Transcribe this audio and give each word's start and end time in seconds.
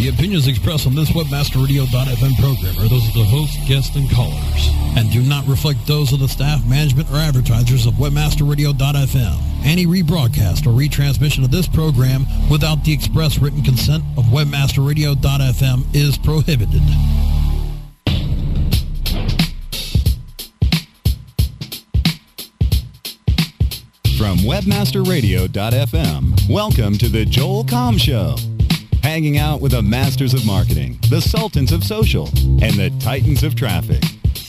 The 0.00 0.08
opinions 0.08 0.48
expressed 0.48 0.86
on 0.86 0.94
this 0.94 1.10
WebmasterRadio.fm 1.10 2.40
program 2.40 2.78
are 2.78 2.88
those 2.88 3.06
of 3.06 3.12
the 3.12 3.24
host, 3.24 3.58
guests, 3.68 3.94
and 3.96 4.10
callers, 4.10 4.70
and 4.96 5.12
do 5.12 5.20
not 5.20 5.46
reflect 5.46 5.86
those 5.86 6.14
of 6.14 6.20
the 6.20 6.28
staff, 6.28 6.66
management, 6.66 7.10
or 7.10 7.16
advertisers 7.16 7.84
of 7.84 7.92
WebmasterRadio.fm. 7.94 9.36
Any 9.62 9.84
rebroadcast 9.84 10.66
or 10.66 10.70
retransmission 10.70 11.44
of 11.44 11.50
this 11.50 11.68
program 11.68 12.24
without 12.50 12.82
the 12.82 12.94
express 12.94 13.40
written 13.40 13.62
consent 13.62 14.02
of 14.16 14.24
WebmasterRadio.fm 14.24 15.94
is 15.94 16.16
prohibited. 16.16 16.80
From 24.16 24.38
WebmasterRadio.fm, 24.38 26.48
welcome 26.48 26.96
to 26.96 27.10
the 27.10 27.26
Joel 27.26 27.64
Comm 27.64 28.00
Show. 28.00 28.36
Hanging 29.10 29.38
out 29.38 29.60
with 29.60 29.72
the 29.72 29.82
masters 29.82 30.34
of 30.34 30.46
marketing, 30.46 30.96
the 31.10 31.20
sultans 31.20 31.72
of 31.72 31.82
social, 31.82 32.28
and 32.62 32.74
the 32.74 32.94
titans 33.00 33.42
of 33.42 33.56
traffic. 33.56 34.00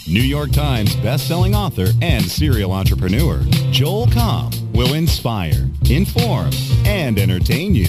New 0.08 0.22
York 0.22 0.52
Times 0.52 0.95
best-selling 0.98 1.55
author 1.55 1.88
and 2.04 2.23
serial 2.23 2.71
entrepreneur, 2.71 3.41
Joel 3.71 4.05
Comm 4.05 4.54
will 4.71 4.94
inspire, 4.94 5.68
inform, 5.90 6.52
and 6.85 7.18
entertain 7.18 7.73
you. 7.73 7.88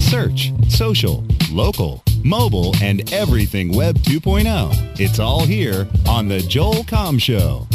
Search, 0.00 0.52
social, 0.70 1.22
local, 1.52 2.02
mobile, 2.24 2.74
and 2.80 3.12
everything 3.12 3.76
Web 3.76 3.96
2.0. 3.98 4.98
It's 4.98 5.18
all 5.18 5.44
here 5.44 5.86
on 6.08 6.28
The 6.28 6.40
Joel 6.40 6.84
Comm 6.84 7.20
Show. 7.20 7.66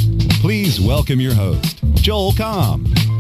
Please 0.41 0.81
welcome 0.81 1.21
your 1.21 1.35
host, 1.35 1.79
Joel 1.93 2.31
Comm. 2.31 3.18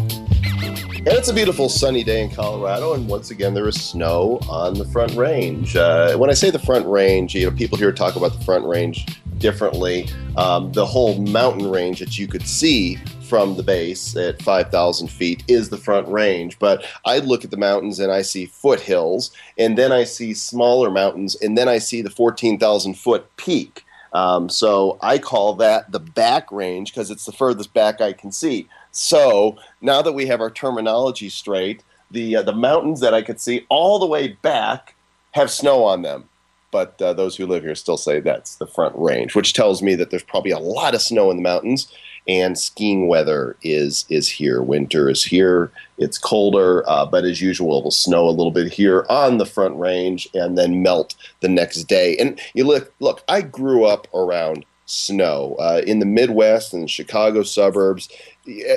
And 0.99 1.07
it's 1.07 1.29
a 1.29 1.33
beautiful 1.33 1.69
sunny 1.69 2.03
day 2.03 2.21
in 2.21 2.29
Colorado, 2.29 2.93
and 2.93 3.07
once 3.07 3.31
again 3.31 3.53
there 3.53 3.65
is 3.69 3.81
snow 3.81 4.37
on 4.49 4.73
the 4.73 4.83
Front 4.83 5.15
Range. 5.15 5.73
Uh, 5.73 6.17
when 6.17 6.29
I 6.29 6.33
say 6.33 6.49
the 6.49 6.59
Front 6.59 6.85
Range, 6.87 7.33
you 7.33 7.49
know 7.49 7.55
people 7.55 7.77
here 7.77 7.93
talk 7.93 8.17
about 8.17 8.37
the 8.37 8.43
Front 8.43 8.65
Range 8.65 9.05
differently. 9.37 10.09
Um, 10.35 10.73
the 10.73 10.85
whole 10.85 11.17
mountain 11.21 11.71
range 11.71 11.99
that 11.99 12.19
you 12.19 12.27
could 12.27 12.45
see 12.45 12.97
from 13.29 13.55
the 13.55 13.63
base 13.63 14.13
at 14.17 14.41
5,000 14.41 15.07
feet 15.07 15.41
is 15.47 15.69
the 15.69 15.77
Front 15.77 16.09
Range. 16.09 16.59
But 16.59 16.83
I 17.05 17.19
look 17.19 17.45
at 17.45 17.51
the 17.51 17.57
mountains 17.57 17.99
and 17.99 18.11
I 18.11 18.21
see 18.21 18.47
foothills, 18.47 19.31
and 19.57 19.77
then 19.77 19.93
I 19.93 20.03
see 20.03 20.33
smaller 20.33 20.91
mountains, 20.91 21.33
and 21.35 21.57
then 21.57 21.69
I 21.69 21.77
see 21.77 22.01
the 22.01 22.09
14,000 22.09 22.95
foot 22.95 23.37
peak. 23.37 23.85
Um, 24.11 24.49
so 24.49 24.97
I 25.01 25.17
call 25.17 25.53
that 25.55 25.93
the 25.93 25.99
back 25.99 26.51
range 26.51 26.91
because 26.91 27.09
it's 27.09 27.25
the 27.25 27.31
furthest 27.31 27.73
back 27.73 28.01
I 28.01 28.11
can 28.11 28.33
see. 28.33 28.67
So 28.91 29.57
now 29.81 30.01
that 30.01 30.13
we 30.13 30.25
have 30.27 30.41
our 30.41 30.49
terminology 30.49 31.29
straight, 31.29 31.83
the 32.11 32.37
uh, 32.37 32.41
the 32.41 32.53
mountains 32.53 32.99
that 33.01 33.13
I 33.13 33.21
could 33.21 33.39
see 33.39 33.65
all 33.69 33.99
the 33.99 34.07
way 34.07 34.29
back 34.41 34.95
have 35.31 35.51
snow 35.51 35.83
on 35.83 36.01
them. 36.01 36.27
But 36.71 37.01
uh, 37.01 37.13
those 37.13 37.35
who 37.35 37.47
live 37.47 37.63
here 37.63 37.75
still 37.75 37.97
say 37.97 38.19
that's 38.19 38.55
the 38.55 38.67
front 38.67 38.95
range, 38.97 39.35
which 39.35 39.53
tells 39.53 39.81
me 39.81 39.95
that 39.95 40.11
there's 40.11 40.23
probably 40.23 40.51
a 40.51 40.59
lot 40.59 40.93
of 40.93 41.01
snow 41.01 41.31
in 41.31 41.37
the 41.37 41.43
mountains. 41.43 41.91
And 42.27 42.59
skiing 42.59 43.07
weather 43.07 43.55
is 43.63 44.05
is 44.09 44.27
here. 44.29 44.61
Winter 44.61 45.09
is 45.09 45.23
here. 45.23 45.71
It's 45.97 46.19
colder, 46.19 46.87
uh, 46.87 47.05
but 47.05 47.25
as 47.25 47.41
usual, 47.41 47.79
it'll 47.79 47.91
snow 47.91 48.27
a 48.27 48.29
little 48.29 48.51
bit 48.51 48.71
here 48.71 49.05
on 49.09 49.37
the 49.37 49.47
front 49.47 49.79
range 49.79 50.27
and 50.35 50.55
then 50.55 50.83
melt 50.83 51.15
the 51.39 51.47
next 51.47 51.85
day. 51.85 52.17
And 52.17 52.39
you 52.53 52.65
look, 52.65 52.93
look. 52.99 53.23
I 53.27 53.41
grew 53.41 53.85
up 53.85 54.07
around 54.13 54.65
snow 54.89 55.55
uh, 55.59 55.81
in 55.85 55.99
the 55.99 56.05
Midwest 56.05 56.73
and 56.73 56.89
Chicago 56.89 57.43
suburbs 57.43 58.09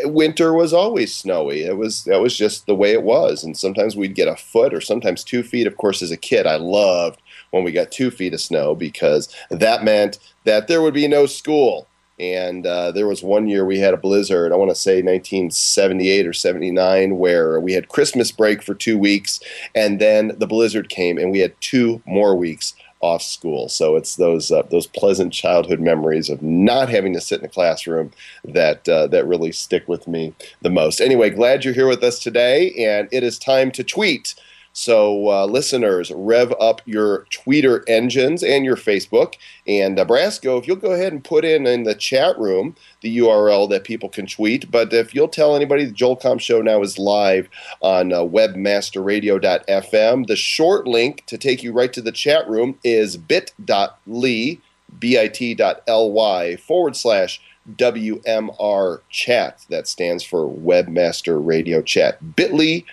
winter 0.05 0.53
was 0.53 0.73
always 0.73 1.15
snowy. 1.15 1.63
It 1.63 1.77
was 1.77 2.05
that 2.05 2.21
was 2.21 2.37
just 2.37 2.67
the 2.67 2.75
way 2.75 2.93
it 2.93 3.03
was, 3.03 3.45
and 3.45 3.57
sometimes 3.57 3.97
we'd 3.97 4.15
get 4.15 4.29
a 4.29 4.37
foot 4.37 4.75
or 4.75 4.81
sometimes 4.81 5.25
two 5.25 5.43
feet. 5.43 5.67
Of 5.67 5.77
course, 5.77 6.03
as 6.03 6.11
a 6.11 6.17
kid, 6.17 6.47
I 6.47 6.57
loved 6.57 7.23
when 7.51 7.65
we 7.65 7.73
got 7.73 7.91
two 7.91 8.11
feet 8.11 8.35
of 8.35 8.41
snow 8.41 8.75
because 8.75 9.35
that 9.51 9.85
meant 9.85 10.19
that 10.45 10.69
there 10.69 10.83
would 10.83 10.95
be 10.95 11.09
no 11.09 11.27
school. 11.27 11.87
And 12.19 12.67
uh, 12.67 12.93
there 12.93 13.09
was 13.09 13.23
one 13.23 13.49
year 13.49 13.65
we 13.65 13.79
had 13.79 13.95
a 13.95 13.97
blizzard. 13.97 14.53
I 14.53 14.57
want 14.57 14.71
to 14.71 14.77
say 14.77 14.97
1978 14.97 16.27
or 16.27 16.33
79, 16.33 17.19
where 17.19 17.59
we 17.59 17.73
had 17.73 17.89
Christmas 17.89 18.31
break 18.31 18.63
for 18.63 18.75
two 18.75 18.97
weeks, 18.99 19.41
and 19.75 20.01
then 20.01 20.33
the 20.37 20.47
blizzard 20.47 20.89
came, 20.89 21.19
and 21.19 21.33
we 21.33 21.41
had 21.41 21.59
two 21.61 22.03
more 22.07 22.37
weeks 22.37 22.75
off 23.03 23.23
school. 23.23 23.69
So 23.69 23.97
it's 23.97 24.17
those 24.17 24.51
uh, 24.51 24.63
those 24.71 24.87
pleasant 24.87 25.33
childhood 25.33 25.81
memories 25.81 26.31
of 26.31 26.41
not 26.41 26.89
having 26.89 27.13
to 27.13 27.21
sit 27.21 27.41
in 27.41 27.45
a 27.45 27.49
classroom 27.49 28.13
that 28.45 28.89
uh, 28.89 29.09
that 29.09 29.27
really 29.27 29.53
stick 29.53 29.87
with 29.89 30.09
me 30.09 30.33
the 30.63 30.71
most. 30.71 31.01
Anyway, 31.01 31.29
glad 31.31 31.65
you're 31.65 31.75
here 31.75 31.89
with 31.89 32.03
us 32.03 32.19
today, 32.19 32.73
and 32.79 33.09
it 33.13 33.23
is 33.23 33.39
time 33.39 33.71
to 33.73 33.85
tweet. 33.85 34.35
So, 34.75 35.29
uh, 35.29 35.45
listeners, 35.47 36.11
rev 36.15 36.55
up 36.59 36.81
your 36.87 37.27
Twitter 37.31 37.85
engines 37.87 38.43
and 38.43 38.65
your 38.65 38.77
Facebook. 38.77 39.35
And 39.67 39.99
uh, 39.99 40.07
Brasco, 40.07 40.59
if 40.59 40.67
you'll 40.67 40.77
go 40.77 40.93
ahead 40.93 41.13
and 41.13 41.23
put 41.23 41.45
in 41.45 41.67
in 41.67 41.83
the 41.85 41.95
chat 41.95 42.39
room 42.39 42.75
the 43.03 43.19
URL 43.19 43.69
that 43.71 43.85
people 43.85 44.09
can 44.09 44.27
tweet. 44.27 44.71
But 44.71 44.91
if 44.93 45.15
you'll 45.15 45.29
tell 45.29 45.55
anybody, 45.55 45.85
the 45.85 45.93
Joel 45.93 46.17
Comm 46.17 46.41
Show 46.41 46.63
now 46.63 46.81
is 46.83 46.99
live 46.99 47.49
on 47.83 48.13
uh, 48.13 48.21
webmasterradio.fm. 48.21 50.27
The 50.27 50.37
short 50.37 50.87
link 50.87 51.25
to 51.27 51.37
take 51.37 51.63
you 51.63 51.73
right 51.73 51.93
to 51.93 52.01
the 52.01 52.13
chat 52.13 52.49
room 52.49 52.79
is 52.83 53.19
bit.ly, 53.19 54.59
bit.ly 54.99 56.57
forward 56.57 56.97
slash 56.97 57.43
WMR 57.77 59.01
chat. 59.11 59.67
That 59.69 59.87
stands 59.87 60.25
for 60.25 60.49
Webmaster 60.49 61.45
Radio 61.45 61.83
Chat. 61.83 62.35
bit.ly 62.35 62.87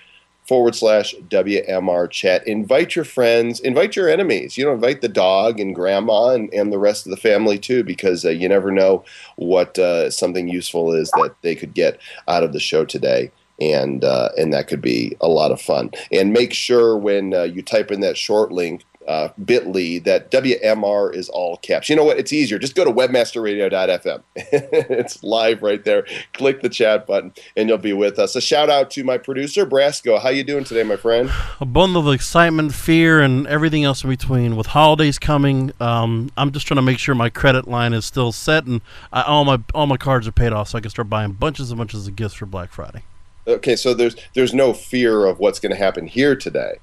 forward 0.50 0.74
slash 0.74 1.14
WMR 1.28 2.10
chat. 2.10 2.46
Invite 2.48 2.96
your 2.96 3.06
friends, 3.06 3.60
invite 3.60 3.96
your 3.96 4.10
enemies. 4.10 4.58
You 4.58 4.66
know, 4.66 4.74
invite 4.74 5.02
the 5.02 5.08
dog 5.08 5.60
and 5.60 5.76
grandma 5.76 6.30
and, 6.30 6.52
and 6.52 6.74
the 6.74 6.80
rest 6.80 7.06
of 7.06 7.12
the 7.12 7.18
family 7.18 7.60
too, 7.60 7.84
because 7.84 8.26
uh, 8.26 8.30
you 8.30 8.50
never 8.50 8.72
know 8.72 9.06
what 9.36 9.78
uh, 9.78 10.10
something 10.10 10.48
useful 10.48 10.92
is 10.92 11.12
that 11.12 11.36
they 11.44 11.54
could 11.54 11.76
get 11.76 12.02
out 12.28 12.44
of 12.44 12.52
the 12.52 12.60
show 12.60 12.84
today. 12.84 13.32
And 13.62 14.04
uh, 14.04 14.30
and 14.38 14.52
that 14.54 14.68
could 14.68 14.82
be 14.82 15.16
a 15.22 15.28
lot 15.28 15.52
of 15.52 15.62
fun. 15.62 15.92
And 16.12 16.34
make 16.34 16.54
sure 16.54 16.98
when 16.98 17.34
uh, 17.34 17.44
you 17.44 17.62
type 17.62 17.92
in 17.92 18.00
that 18.00 18.18
short 18.18 18.52
link 18.52 18.86
uh, 19.10 19.30
bit.ly 19.44 19.98
that 20.06 20.30
WMR 20.30 21.14
is 21.16 21.30
all 21.30 21.58
caps. 21.58 21.90
You 21.90 21.96
know 21.96 22.04
what? 22.04 22.20
It's 22.20 22.32
easier. 22.32 22.60
Just 22.60 22.76
go 22.76 22.86
to 22.86 22.92
webmasterradio.fm. 22.92 24.22
it's 24.36 25.24
live 25.24 25.64
right 25.64 25.84
there. 25.84 26.06
Click 26.34 26.62
the 26.62 26.70
chat 26.70 27.08
button 27.08 27.34
and 27.58 27.68
you'll 27.68 27.80
be 27.80 27.92
with 27.92 28.20
us. 28.20 28.36
A 28.36 28.42
shout 28.42 28.70
out 28.70 28.92
to 28.92 29.04
my 29.04 29.18
producer, 29.18 29.66
Brasco. 29.66 30.22
How 30.22 30.30
you 30.30 30.44
doing 30.44 30.64
today, 30.64 30.84
my 30.84 30.96
friend? 30.96 31.32
A 31.60 31.66
bundle 31.66 32.08
of 32.08 32.14
excitement, 32.14 32.76
fear, 32.76 33.20
and 33.20 33.48
everything 33.48 33.84
else 33.84 34.04
in 34.04 34.12
between. 34.12 34.56
With 34.56 34.68
holidays 34.68 35.18
coming, 35.18 35.74
um, 35.80 36.30
I'm 36.38 36.52
just 36.52 36.68
trying 36.68 36.76
to 36.76 36.84
make 36.84 37.00
sure 37.00 37.16
my 37.16 37.32
credit 37.32 37.68
line 37.68 37.94
is 37.94 38.06
still 38.06 38.32
set 38.32 38.68
and 38.68 38.80
I, 39.12 39.24
all 39.24 39.44
my 39.44 39.60
all 39.74 39.88
my 39.88 39.98
cards 39.98 40.28
are 40.28 40.32
paid 40.32 40.54
off 40.54 40.70
so 40.70 40.78
I 40.78 40.82
can 40.82 40.92
start 40.92 41.10
buying 41.10 41.32
bunches 41.32 41.72
and 41.72 41.80
bunches 41.80 42.08
of 42.08 42.16
gifts 42.16 42.36
for 42.36 42.46
Black 42.46 42.70
Friday. 42.72 43.02
Okay, 43.48 43.76
so 43.76 43.96
there's 43.96 44.16
there's 44.36 44.54
no 44.54 44.72
fear 44.72 45.26
of 45.26 45.40
what's 45.40 45.60
going 45.60 45.72
to 45.72 45.78
happen 45.78 46.06
here 46.06 46.36
today. 46.36 46.78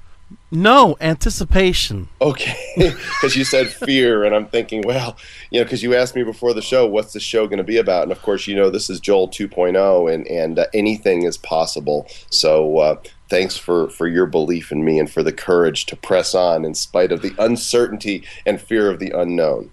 No, 0.50 0.96
anticipation. 1.00 2.08
Okay, 2.20 2.56
because 2.76 3.36
you 3.36 3.44
said 3.44 3.68
fear, 3.68 4.24
and 4.24 4.34
I'm 4.34 4.46
thinking, 4.46 4.82
well, 4.84 5.16
you 5.50 5.60
know, 5.60 5.64
because 5.64 5.82
you 5.82 5.94
asked 5.94 6.16
me 6.16 6.22
before 6.22 6.54
the 6.54 6.62
show, 6.62 6.86
what's 6.86 7.12
the 7.12 7.20
show 7.20 7.46
going 7.46 7.58
to 7.58 7.64
be 7.64 7.76
about? 7.76 8.04
And 8.04 8.12
of 8.12 8.22
course, 8.22 8.46
you 8.46 8.54
know, 8.56 8.70
this 8.70 8.88
is 8.88 9.00
Joel 9.00 9.28
2.0, 9.28 10.12
and 10.12 10.26
and 10.26 10.58
uh, 10.58 10.66
anything 10.72 11.22
is 11.22 11.36
possible. 11.36 12.06
So 12.30 12.78
uh, 12.78 12.96
thanks 13.28 13.56
for 13.56 13.88
for 13.90 14.06
your 14.06 14.26
belief 14.26 14.72
in 14.72 14.84
me 14.84 14.98
and 14.98 15.10
for 15.10 15.22
the 15.22 15.32
courage 15.32 15.86
to 15.86 15.96
press 15.96 16.34
on 16.34 16.64
in 16.64 16.74
spite 16.74 17.12
of 17.12 17.22
the 17.22 17.34
uncertainty 17.38 18.24
and 18.44 18.60
fear 18.60 18.90
of 18.90 18.98
the 18.98 19.10
unknown. 19.10 19.70